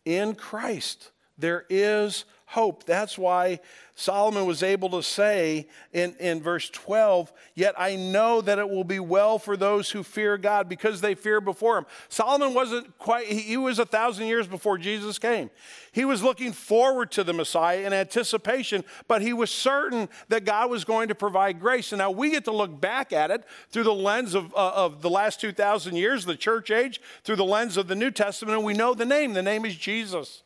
In 0.07 0.35
Christ, 0.35 1.13
there 1.37 1.67
is 1.69 2.25
hope. 2.47 2.85
That's 2.85 3.19
why 3.19 3.59
Solomon 3.97 4.47
was 4.47 4.63
able 4.63 4.89
to 4.91 5.03
say 5.03 5.67
in, 5.93 6.15
in 6.21 6.41
verse 6.41 6.71
12, 6.71 7.33
Yet 7.55 7.75
I 7.77 7.97
know 7.97 8.41
that 8.41 8.59
it 8.59 8.69
will 8.69 8.85
be 8.85 9.01
well 9.01 9.39
for 9.39 9.57
those 9.57 9.91
who 9.91 10.03
fear 10.03 10.39
God 10.39 10.69
because 10.69 11.01
they 11.01 11.15
fear 11.15 11.41
before 11.41 11.79
him. 11.79 11.87
Solomon 12.09 12.55
wasn't 12.55 12.97
quite, 12.99 13.27
he 13.27 13.57
was 13.57 13.79
a 13.79 13.85
thousand 13.87 14.27
years 14.27 14.47
before 14.47 14.79
Jesus 14.79 15.19
came. 15.19 15.51
He 15.93 16.05
was 16.05 16.23
looking 16.23 16.53
forward 16.53 17.11
to 17.13 17.25
the 17.25 17.33
Messiah 17.33 17.81
in 17.81 17.93
anticipation, 17.93 18.85
but 19.09 19.23
he 19.23 19.33
was 19.33 19.51
certain 19.51 20.09
that 20.29 20.45
God 20.45 20.71
was 20.71 20.85
going 20.85 21.09
to 21.09 21.15
provide 21.15 21.59
grace. 21.59 21.91
And 21.91 21.99
now 21.99 22.11
we 22.11 22.31
get 22.31 22.45
to 22.45 22.53
look 22.53 22.81
back 22.81 23.13
at 23.13 23.31
it 23.31 23.45
through 23.71 23.85
the 23.85 23.95
lens 23.95 24.35
of, 24.35 24.55
uh, 24.55 24.73
of 24.75 25.03
the 25.03 25.11
last 25.11 25.41
2,000 25.41 25.97
years, 25.97 26.27
the 26.27 26.37
church 26.37 26.71
age, 26.71 27.01
through 27.25 27.37
the 27.37 27.45
lens 27.45 27.77
of 27.77 27.89
the 27.89 27.97
New 27.97 28.11
Testament, 28.11 28.57
and 28.57 28.65
we 28.65 28.75
know 28.75 28.95
the 28.95 29.05
name. 29.05 29.33
The 29.33 29.43
name 29.43 29.65
is 29.65 29.75
Jesus. 29.75 30.43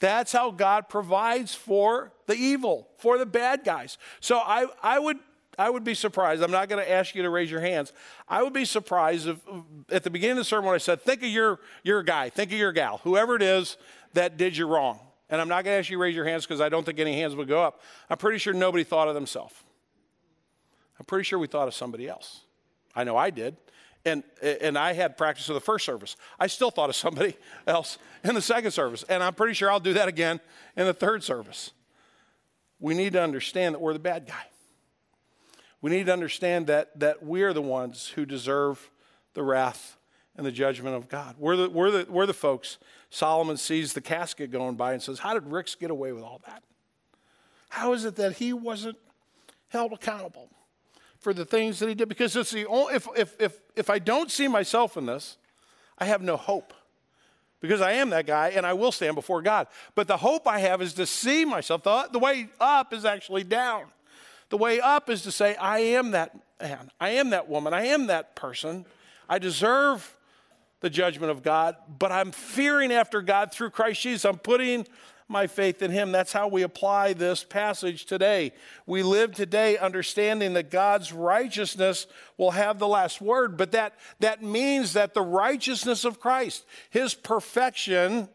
That's 0.00 0.32
how 0.32 0.50
God 0.50 0.88
provides 0.88 1.54
for 1.54 2.12
the 2.26 2.34
evil, 2.34 2.88
for 2.98 3.18
the 3.18 3.26
bad 3.26 3.64
guys. 3.64 3.98
So 4.20 4.38
I, 4.38 4.66
I 4.82 4.98
would 4.98 5.18
I 5.58 5.68
would 5.68 5.84
be 5.84 5.94
surprised. 5.94 6.42
I'm 6.42 6.50
not 6.50 6.70
going 6.70 6.82
to 6.82 6.90
ask 6.90 7.14
you 7.14 7.22
to 7.22 7.28
raise 7.28 7.50
your 7.50 7.60
hands. 7.60 7.92
I 8.26 8.42
would 8.42 8.54
be 8.54 8.64
surprised 8.64 9.28
if 9.28 9.36
at 9.90 10.04
the 10.04 10.10
beginning 10.10 10.32
of 10.32 10.36
the 10.38 10.44
sermon 10.44 10.72
I 10.72 10.78
said, 10.78 11.02
think 11.02 11.22
of 11.22 11.28
your, 11.28 11.60
your 11.82 12.02
guy, 12.02 12.30
think 12.30 12.50
of 12.50 12.56
your 12.56 12.72
gal, 12.72 12.98
whoever 13.04 13.36
it 13.36 13.42
is 13.42 13.76
that 14.14 14.38
did 14.38 14.56
you 14.56 14.66
wrong. 14.66 15.00
And 15.28 15.38
I'm 15.38 15.48
not 15.48 15.64
going 15.64 15.74
to 15.74 15.78
ask 15.78 15.90
you 15.90 15.98
to 15.98 16.02
raise 16.02 16.16
your 16.16 16.24
hands 16.24 16.46
because 16.46 16.62
I 16.62 16.70
don't 16.70 16.86
think 16.86 16.98
any 16.98 17.14
hands 17.14 17.36
would 17.36 17.46
go 17.46 17.62
up. 17.62 17.82
I'm 18.08 18.16
pretty 18.16 18.38
sure 18.38 18.54
nobody 18.54 18.84
thought 18.84 19.08
of 19.08 19.14
themselves. 19.14 19.54
I'm 20.98 21.04
pretty 21.04 21.24
sure 21.24 21.38
we 21.38 21.46
thought 21.46 21.68
of 21.68 21.74
somebody 21.74 22.08
else. 22.08 22.40
I 22.94 23.04
know 23.04 23.18
I 23.18 23.28
did. 23.28 23.56
And, 24.04 24.22
and 24.42 24.78
I 24.78 24.94
had 24.94 25.18
practice 25.18 25.48
of 25.48 25.54
the 25.54 25.60
first 25.60 25.84
service. 25.84 26.16
I 26.38 26.46
still 26.46 26.70
thought 26.70 26.88
of 26.88 26.96
somebody 26.96 27.36
else 27.66 27.98
in 28.24 28.34
the 28.34 28.40
second 28.40 28.70
service. 28.70 29.02
And 29.08 29.22
I'm 29.22 29.34
pretty 29.34 29.54
sure 29.54 29.70
I'll 29.70 29.80
do 29.80 29.92
that 29.94 30.08
again 30.08 30.40
in 30.76 30.86
the 30.86 30.94
third 30.94 31.22
service. 31.22 31.72
We 32.78 32.94
need 32.94 33.12
to 33.12 33.22
understand 33.22 33.74
that 33.74 33.80
we're 33.80 33.92
the 33.92 33.98
bad 33.98 34.26
guy. 34.26 34.44
We 35.82 35.90
need 35.90 36.06
to 36.06 36.12
understand 36.12 36.66
that, 36.68 36.98
that 36.98 37.22
we're 37.22 37.52
the 37.52 37.62
ones 37.62 38.08
who 38.08 38.24
deserve 38.24 38.90
the 39.34 39.42
wrath 39.42 39.96
and 40.36 40.46
the 40.46 40.52
judgment 40.52 40.96
of 40.96 41.08
God. 41.08 41.36
We're 41.38 41.56
the, 41.56 41.70
we're, 41.70 41.90
the, 41.90 42.06
we're 42.08 42.26
the 42.26 42.34
folks. 42.34 42.78
Solomon 43.10 43.56
sees 43.56 43.92
the 43.92 44.00
casket 44.00 44.50
going 44.50 44.76
by 44.76 44.92
and 44.92 45.02
says, 45.02 45.18
How 45.18 45.34
did 45.34 45.46
Ricks 45.46 45.74
get 45.74 45.90
away 45.90 46.12
with 46.12 46.22
all 46.22 46.40
that? 46.46 46.62
How 47.70 47.92
is 47.92 48.04
it 48.04 48.16
that 48.16 48.34
he 48.34 48.52
wasn't 48.52 48.96
held 49.68 49.92
accountable? 49.92 50.48
For 51.20 51.32
the 51.32 51.44
things 51.44 51.78
that 51.78 51.88
he 51.88 51.94
did 51.94 52.08
because 52.08 52.34
it's 52.34 52.50
the 52.50 52.66
only, 52.66 52.94
if, 52.94 53.06
if, 53.16 53.40
if, 53.40 53.60
if 53.76 53.90
I 53.90 53.98
don't 53.98 54.30
see 54.30 54.48
myself 54.48 54.96
in 54.96 55.06
this, 55.06 55.36
I 55.98 56.06
have 56.06 56.22
no 56.22 56.36
hope 56.36 56.72
because 57.60 57.80
I 57.80 57.92
am 57.92 58.10
that 58.10 58.26
guy 58.26 58.48
and 58.48 58.66
I 58.66 58.72
will 58.72 58.90
stand 58.90 59.14
before 59.14 59.42
God. 59.42 59.66
But 59.94 60.08
the 60.08 60.16
hope 60.16 60.48
I 60.48 60.58
have 60.60 60.80
is 60.80 60.94
to 60.94 61.06
see 61.06 61.44
myself. 61.44 61.82
The, 61.82 62.08
the 62.10 62.18
way 62.18 62.48
up 62.58 62.92
is 62.92 63.04
actually 63.04 63.44
down. 63.44 63.84
The 64.48 64.56
way 64.56 64.80
up 64.80 65.08
is 65.10 65.22
to 65.22 65.32
say, 65.32 65.54
I 65.56 65.78
am 65.80 66.10
that 66.12 66.34
man, 66.60 66.90
I 67.00 67.10
am 67.10 67.30
that 67.30 67.48
woman, 67.48 67.72
I 67.72 67.86
am 67.86 68.08
that 68.08 68.34
person. 68.34 68.84
I 69.28 69.38
deserve 69.38 70.16
the 70.80 70.90
judgment 70.90 71.30
of 71.30 71.42
God, 71.42 71.76
but 71.98 72.10
I'm 72.10 72.32
fearing 72.32 72.92
after 72.92 73.22
God 73.22 73.52
through 73.52 73.70
Christ 73.70 74.00
Jesus. 74.00 74.24
I'm 74.24 74.38
putting 74.38 74.86
my 75.30 75.46
faith 75.46 75.80
in 75.80 75.90
him. 75.90 76.12
That's 76.12 76.32
how 76.32 76.48
we 76.48 76.62
apply 76.62 77.12
this 77.12 77.44
passage 77.44 78.04
today. 78.04 78.52
We 78.86 79.02
live 79.02 79.32
today 79.34 79.78
understanding 79.78 80.54
that 80.54 80.70
God's 80.70 81.12
righteousness 81.12 82.06
will 82.36 82.50
have 82.50 82.78
the 82.78 82.88
last 82.88 83.20
word, 83.20 83.56
but 83.56 83.72
that, 83.72 83.94
that 84.18 84.42
means 84.42 84.92
that 84.94 85.14
the 85.14 85.22
righteousness 85.22 86.04
of 86.04 86.20
Christ, 86.20 86.66
his 86.90 87.14
perfection, 87.14 88.28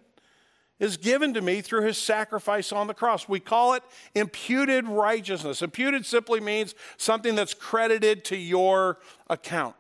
is 0.80 0.98
given 0.98 1.34
to 1.34 1.42
me 1.42 1.62
through 1.62 1.84
his 1.84 1.98
sacrifice 1.98 2.72
on 2.72 2.88
the 2.88 2.94
cross. 2.94 3.30
We 3.30 3.40
call 3.40 3.74
it 3.74 3.84
imputed 4.14 4.88
righteousness. 4.88 5.62
Imputed 5.62 6.06
simply 6.06 6.40
means 6.40 6.76
something 6.98 7.36
that's 7.36 7.54
credited 7.54 8.26
to 8.26 8.38
your 8.38 9.00
account. 9.30 9.76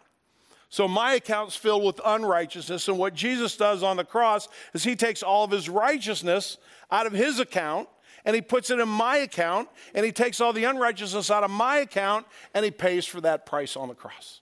So 0.75 0.89
my 0.89 1.13
account's 1.13 1.55
filled 1.55 1.85
with 1.85 2.01
unrighteousness. 2.03 2.89
And 2.89 2.97
what 2.97 3.13
Jesus 3.13 3.55
does 3.55 3.81
on 3.81 3.95
the 3.95 4.03
cross 4.03 4.49
is 4.73 4.83
he 4.83 4.97
takes 4.97 5.23
all 5.23 5.45
of 5.45 5.51
his 5.51 5.69
righteousness 5.69 6.57
out 6.91 7.07
of 7.07 7.13
his 7.13 7.39
account 7.39 7.87
and 8.25 8.35
he 8.35 8.41
puts 8.41 8.69
it 8.69 8.81
in 8.81 8.89
my 8.89 9.19
account 9.19 9.69
and 9.93 10.05
he 10.05 10.11
takes 10.11 10.41
all 10.41 10.51
the 10.51 10.65
unrighteousness 10.65 11.31
out 11.31 11.45
of 11.45 11.49
my 11.49 11.77
account 11.77 12.25
and 12.53 12.65
he 12.65 12.71
pays 12.71 13.05
for 13.05 13.21
that 13.21 13.45
price 13.45 13.77
on 13.77 13.87
the 13.87 13.93
cross. 13.93 14.41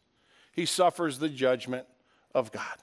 He 0.53 0.65
suffers 0.65 1.19
the 1.19 1.29
judgment 1.29 1.85
of 2.33 2.51
God 2.51 2.77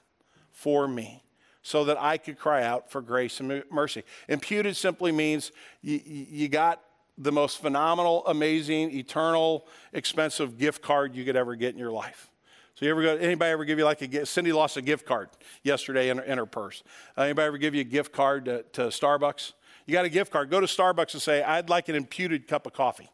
for 0.51 0.87
me 0.87 1.21
so 1.61 1.83
that 1.83 2.01
I 2.01 2.19
could 2.19 2.39
cry 2.39 2.63
out 2.63 2.89
for 2.89 3.01
grace 3.01 3.41
and 3.41 3.63
mercy. 3.69 4.03
Imputed 4.29 4.77
simply 4.77 5.11
means 5.11 5.51
you, 5.81 5.99
you 6.05 6.47
got 6.47 6.81
the 7.17 7.33
most 7.33 7.59
phenomenal, 7.59 8.25
amazing, 8.27 8.91
eternal, 8.91 9.67
expensive 9.91 10.57
gift 10.57 10.81
card 10.81 11.17
you 11.17 11.25
could 11.25 11.35
ever 11.35 11.57
get 11.57 11.73
in 11.73 11.79
your 11.79 11.91
life. 11.91 12.30
So 12.75 12.85
you 12.85 12.91
ever 12.91 13.01
go, 13.01 13.15
anybody 13.17 13.51
ever 13.51 13.65
give 13.65 13.77
you 13.77 13.85
like 13.85 14.01
a 14.01 14.07
gift? 14.07 14.27
Cindy 14.27 14.51
lost 14.51 14.77
a 14.77 14.81
gift 14.81 15.05
card 15.05 15.29
yesterday 15.63 16.09
in 16.09 16.17
her, 16.17 16.23
in 16.23 16.37
her 16.37 16.45
purse. 16.45 16.83
Uh, 17.17 17.23
anybody 17.23 17.47
ever 17.47 17.57
give 17.57 17.75
you 17.75 17.81
a 17.81 17.85
gift 17.85 18.11
card 18.11 18.45
to, 18.45 18.63
to 18.73 18.81
Starbucks? 18.83 19.53
You 19.85 19.93
got 19.93 20.05
a 20.05 20.09
gift 20.09 20.31
card. 20.31 20.49
Go 20.49 20.59
to 20.59 20.67
Starbucks 20.67 21.13
and 21.13 21.21
say, 21.21 21.43
I'd 21.43 21.69
like 21.69 21.89
an 21.89 21.95
imputed 21.95 22.47
cup 22.47 22.65
of 22.65 22.73
coffee. 22.73 23.09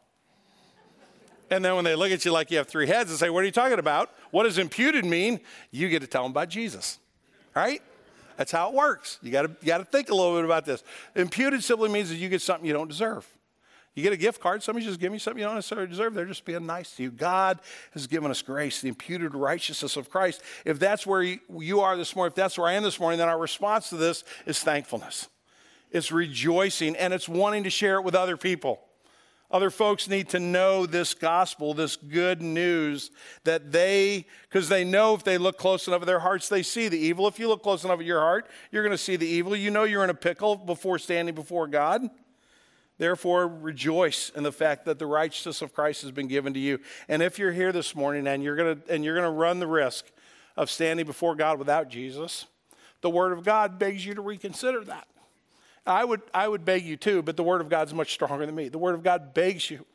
And 1.50 1.64
then 1.64 1.74
when 1.76 1.84
they 1.84 1.94
look 1.94 2.10
at 2.10 2.24
you 2.24 2.32
like 2.32 2.50
you 2.50 2.58
have 2.58 2.68
three 2.68 2.86
heads 2.86 3.10
and 3.10 3.18
say, 3.18 3.30
What 3.30 3.42
are 3.42 3.46
you 3.46 3.52
talking 3.52 3.78
about? 3.78 4.10
What 4.30 4.42
does 4.42 4.58
imputed 4.58 5.04
mean? 5.04 5.40
You 5.70 5.88
get 5.88 6.00
to 6.00 6.06
tell 6.06 6.22
them 6.22 6.32
about 6.32 6.50
Jesus, 6.50 6.98
right? 7.54 7.82
That's 8.36 8.52
how 8.52 8.68
it 8.68 8.74
works. 8.74 9.18
You 9.22 9.32
got 9.32 9.42
to 9.42 9.56
you 9.60 9.66
got 9.66 9.78
to 9.78 9.84
think 9.84 10.10
a 10.10 10.14
little 10.14 10.36
bit 10.36 10.44
about 10.44 10.64
this. 10.64 10.82
Imputed 11.14 11.64
simply 11.64 11.88
means 11.88 12.10
that 12.10 12.16
you 12.16 12.28
get 12.28 12.42
something 12.42 12.66
you 12.66 12.74
don't 12.74 12.88
deserve. 12.88 13.26
You 13.98 14.04
get 14.04 14.12
a 14.12 14.16
gift 14.16 14.40
card, 14.40 14.62
somebody 14.62 14.86
just 14.86 15.00
give 15.00 15.10
me 15.10 15.18
something 15.18 15.40
you 15.40 15.44
don't 15.44 15.56
necessarily 15.56 15.88
deserve. 15.88 16.14
They're 16.14 16.24
just 16.24 16.44
being 16.44 16.64
nice 16.64 16.94
to 16.94 17.02
you. 17.02 17.10
God 17.10 17.58
has 17.94 18.06
given 18.06 18.30
us 18.30 18.40
grace, 18.42 18.80
the 18.80 18.86
imputed 18.86 19.34
righteousness 19.34 19.96
of 19.96 20.08
Christ. 20.08 20.40
If 20.64 20.78
that's 20.78 21.04
where 21.04 21.20
you 21.20 21.80
are 21.80 21.96
this 21.96 22.14
morning, 22.14 22.30
if 22.30 22.36
that's 22.36 22.56
where 22.56 22.68
I 22.68 22.74
am 22.74 22.84
this 22.84 23.00
morning, 23.00 23.18
then 23.18 23.28
our 23.28 23.40
response 23.40 23.88
to 23.88 23.96
this 23.96 24.22
is 24.46 24.60
thankfulness. 24.60 25.26
It's 25.90 26.12
rejoicing 26.12 26.94
and 26.94 27.12
it's 27.12 27.28
wanting 27.28 27.64
to 27.64 27.70
share 27.70 27.96
it 27.96 28.02
with 28.02 28.14
other 28.14 28.36
people. 28.36 28.78
Other 29.50 29.68
folks 29.68 30.08
need 30.08 30.28
to 30.28 30.38
know 30.38 30.86
this 30.86 31.12
gospel, 31.12 31.74
this 31.74 31.96
good 31.96 32.40
news 32.40 33.10
that 33.42 33.72
they, 33.72 34.26
because 34.48 34.68
they 34.68 34.84
know 34.84 35.16
if 35.16 35.24
they 35.24 35.38
look 35.38 35.58
close 35.58 35.88
enough 35.88 36.02
at 36.02 36.06
their 36.06 36.20
hearts, 36.20 36.48
they 36.48 36.62
see 36.62 36.86
the 36.86 36.98
evil. 36.98 37.26
If 37.26 37.40
you 37.40 37.48
look 37.48 37.64
close 37.64 37.82
enough 37.82 37.98
at 37.98 38.06
your 38.06 38.20
heart, 38.20 38.46
you're 38.70 38.84
going 38.84 38.96
to 38.96 39.02
see 39.02 39.16
the 39.16 39.26
evil. 39.26 39.56
You 39.56 39.72
know 39.72 39.82
you're 39.82 40.04
in 40.04 40.10
a 40.10 40.14
pickle 40.14 40.54
before 40.54 41.00
standing 41.00 41.34
before 41.34 41.66
God. 41.66 42.08
Therefore, 42.98 43.46
rejoice 43.46 44.30
in 44.34 44.42
the 44.42 44.52
fact 44.52 44.84
that 44.86 44.98
the 44.98 45.06
righteousness 45.06 45.62
of 45.62 45.72
Christ 45.72 46.02
has 46.02 46.10
been 46.10 46.26
given 46.26 46.52
to 46.54 46.60
you. 46.60 46.80
And 47.08 47.22
if 47.22 47.38
you're 47.38 47.52
here 47.52 47.70
this 47.70 47.94
morning 47.94 48.26
and 48.26 48.42
you're 48.42 48.56
going 48.56 48.80
to, 48.80 48.92
and 48.92 49.04
you're 49.04 49.14
going 49.14 49.30
to 49.30 49.38
run 49.38 49.60
the 49.60 49.68
risk 49.68 50.04
of 50.56 50.68
standing 50.68 51.06
before 51.06 51.36
God 51.36 51.60
without 51.60 51.88
Jesus, 51.88 52.46
the 53.00 53.10
Word 53.10 53.32
of 53.32 53.44
God 53.44 53.78
begs 53.78 54.04
you 54.04 54.14
to 54.14 54.20
reconsider 54.20 54.82
that. 54.84 55.06
I 55.86 56.04
would, 56.04 56.20
I 56.34 56.46
would 56.48 56.64
beg 56.64 56.84
you 56.84 56.96
too, 56.96 57.22
but 57.22 57.36
the 57.36 57.44
Word 57.44 57.60
of 57.60 57.68
God's 57.68 57.94
much 57.94 58.12
stronger 58.12 58.44
than 58.44 58.54
me. 58.54 58.68
The 58.68 58.78
Word 58.78 58.94
of 58.94 59.04
God 59.04 59.32
begs 59.32 59.70
you 59.70 59.86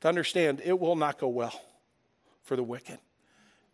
to 0.00 0.08
understand 0.08 0.62
it 0.64 0.78
will 0.78 0.96
not 0.96 1.18
go 1.18 1.28
well 1.28 1.60
for 2.42 2.56
the 2.56 2.62
wicked. 2.62 2.98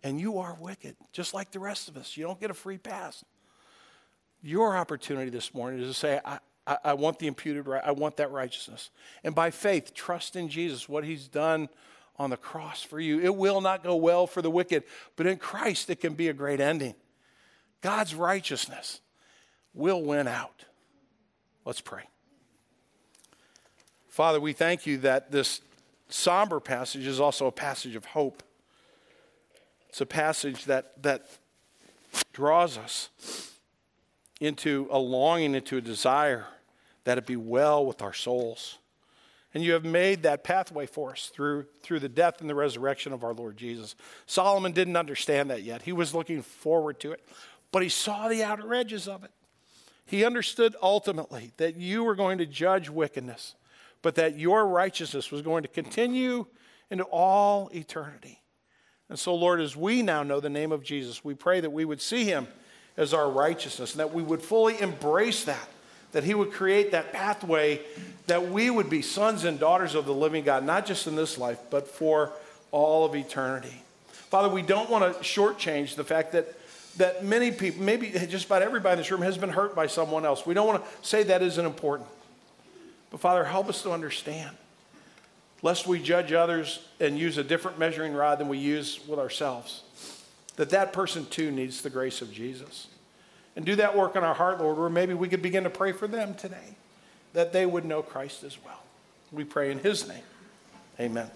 And 0.03 0.21
you 0.21 0.39
are 0.39 0.57
wicked, 0.61 0.97
just 1.13 1.33
like 1.33 1.53
the 1.53 1.61
rest 1.61 1.89
of 1.89 1.97
us. 1.97 2.17
You 2.17 2.25
don't 2.25 2.41
get 2.41 2.51
a 2.51 2.55
free 2.55 2.79
pass. 2.79 3.25
Your 4.43 4.77
opportunity 4.77 5.31
this 5.31 5.55
morning 5.55 5.81
is 5.81 5.89
to 5.89 5.95
say, 5.95 6.21
I, 6.25 6.39
I, 6.67 6.79
I 6.85 6.95
want 6.95 7.19
the 7.19 7.27
imputed 7.27 7.67
right, 7.67 7.83
I 7.85 7.93
want 7.93 8.17
that 8.17 8.31
righteousness. 8.31 8.91
And 9.25 9.35
by 9.35 9.51
faith, 9.51 9.95
trust 9.95 10.37
in 10.37 10.49
Jesus, 10.49 10.89
what 10.89 11.05
He's 11.05 11.29
done 11.29 11.69
on 12.19 12.31
the 12.31 12.37
cross 12.37 12.83
for 12.83 12.99
you. 12.99 13.21
It 13.21 13.35
will 13.35 13.61
not 13.61 13.83
go 13.83 13.95
well 13.97 14.27
for 14.27 14.43
the 14.43 14.51
wicked, 14.51 14.85
but 15.17 15.27
in 15.27 15.37
Christ, 15.37 15.91
it 15.91 16.01
can 16.01 16.15
be 16.15 16.29
a 16.29 16.33
great 16.33 16.61
ending. 16.61 16.95
God's 17.83 18.15
righteousness 18.15 19.01
will 19.75 20.03
win 20.03 20.27
out. 20.27 20.65
Let's 21.65 21.81
pray. 21.81 22.05
Father, 24.09 24.41
we 24.41 24.55
thank 24.55 24.87
you 24.87 24.97
that 24.99 25.31
this 25.31 25.61
somber 26.09 26.59
passage 26.59 27.07
is 27.07 27.21
also 27.21 27.47
a 27.47 27.53
passage 27.53 27.97
of 27.97 28.07
hope. 28.07 28.43
It's 29.91 30.01
a 30.01 30.07
passage 30.07 30.65
that, 30.65 31.03
that 31.03 31.29
draws 32.33 32.79
us 32.79 33.11
into 34.41 34.89
a 34.91 34.99
longing, 34.99 35.55
into 35.55 35.77
a 35.77 35.81
desire 35.81 36.47
that 37.07 37.19
it 37.19 37.25
be 37.25 37.37
well 37.37 37.87
with 37.87 38.03
our 38.03 38.13
souls. 38.13 38.79
And 39.55 39.63
you 39.63 39.75
have 39.75 39.85
made 39.85 40.25
that 40.25 40.43
pathway 40.43 40.87
for 40.87 41.13
us 41.13 41.31
through, 41.33 41.67
through 41.81 42.01
the 42.01 42.09
death 42.09 42.41
and 42.41 42.51
the 42.51 42.55
resurrection 42.55 43.13
of 43.13 43.23
our 43.23 43.33
Lord 43.33 43.57
Jesus. 43.57 43.95
Solomon 44.27 44.73
didn't 44.73 44.97
understand 44.97 45.51
that 45.51 45.63
yet. 45.63 45.83
He 45.83 45.93
was 45.93 46.15
looking 46.15 46.43
forward 46.43 46.99
to 47.01 47.13
it, 47.13 47.25
but 47.71 47.85
he 47.85 47.89
saw 47.89 48.29
the 48.29 48.43
outer 48.43 48.75
edges 48.75 49.07
of 49.07 49.23
it. 49.23 49.31
He 50.05 50.25
understood 50.25 50.75
ultimately 50.83 51.53
that 51.59 51.77
you 51.77 52.03
were 52.03 52.17
going 52.17 52.39
to 52.39 52.47
judge 52.47 52.91
wickedness, 52.91 53.55
but 54.03 54.17
that 54.17 54.37
your 54.37 54.67
righteousness 54.67 55.31
was 55.31 55.43
going 55.43 55.63
to 55.63 55.69
continue 55.69 56.47
into 56.91 57.05
all 57.05 57.71
eternity. 57.73 58.43
And 59.09 59.19
so, 59.19 59.33
Lord, 59.33 59.61
as 59.61 59.77
we 59.77 60.03
now 60.03 60.25
know 60.25 60.41
the 60.41 60.51
name 60.51 60.73
of 60.73 60.83
Jesus, 60.83 61.25
we 61.25 61.35
pray 61.35 61.61
that 61.61 61.71
we 61.71 61.85
would 61.85 62.01
see 62.01 62.25
him 62.25 62.49
as 62.97 63.15
our 63.15 63.31
righteousness 63.31 63.93
and 63.93 64.01
that 64.01 64.13
we 64.13 64.25
would 64.25 64.43
fully 64.43 64.81
embrace 64.81 65.45
that, 65.45 65.69
that 66.13 66.25
he 66.25 66.35
would 66.35 66.53
create 66.53 66.93
that 66.93 67.13
pathway 67.13 67.81
that 68.27 68.49
we 68.51 68.71
would 68.71 68.91
be 68.91 69.03
sons 69.03 69.45
and 69.45 69.61
daughters 69.61 69.95
of 69.95 70.05
the 70.05 70.15
living 70.15 70.45
God, 70.45 70.65
not 70.65 70.87
just 70.87 71.07
in 71.07 71.15
this 71.15 71.39
life, 71.39 71.59
but 71.71 71.87
for 71.87 72.33
all 72.73 73.05
of 73.05 73.15
eternity. 73.15 73.83
Father, 74.09 74.49
we 74.49 74.63
don't 74.63 74.91
want 74.91 75.15
to 75.15 75.21
shortchange 75.21 75.95
the 75.95 76.05
fact 76.05 76.33
that 76.33 76.55
that 76.97 77.25
many 77.25 77.51
people, 77.51 77.83
maybe 77.83 78.09
just 78.27 78.47
about 78.47 78.63
everybody 78.63 78.95
in 78.95 78.99
this 78.99 79.11
room, 79.11 79.23
has 79.23 79.37
been 79.37 79.51
hurt 79.51 79.75
by 79.75 79.87
someone 79.87 80.25
else. 80.25 80.47
We 80.47 80.55
don't 80.55 80.67
want 80.67 80.83
to 80.83 81.07
say 81.07 81.25
that 81.25 81.43
isn't 81.43 81.65
important. 81.65 82.09
But 83.11 83.21
Father, 83.21 83.45
help 83.45 83.69
us 83.69 83.83
to 83.83 83.93
understand. 83.93 84.57
Lest 85.63 85.87
we 85.87 86.01
judge 86.01 86.33
others 86.33 86.87
and 87.01 87.19
use 87.19 87.39
a 87.39 87.45
different 87.45 87.79
measuring 87.79 88.15
rod 88.15 88.39
than 88.39 88.49
we 88.49 88.59
use 88.59 89.01
with 89.07 89.19
ourselves. 89.19 89.83
That 90.57 90.71
that 90.71 90.93
person 90.93 91.27
too 91.27 91.51
needs 91.51 91.83
the 91.83 91.91
grace 91.91 92.23
of 92.23 92.33
Jesus. 92.33 92.89
And 93.57 93.65
do 93.65 93.75
that 93.77 93.97
work 93.97 94.17
in 94.17 94.23
our 94.23 94.35
heart, 94.35 94.61
Lord, 94.61 94.79
where 94.79 94.91
maybe 94.91 95.15
we 95.15 95.29
could 95.29 95.43
begin 95.43 95.65
to 95.65 95.71
pray 95.71 95.93
for 95.93 96.07
them 96.07 96.35
today, 96.35 96.77
that 97.33 97.53
they 97.53 97.65
would 97.65 97.87
know 97.87 98.03
Christ 98.03 98.45
as 98.45 98.63
well. 98.63 98.83
We 99.33 99.45
pray 99.45 99.71
in 99.71 99.79
His 99.79 100.07
name. 100.07 100.23
Amen. 101.01 101.31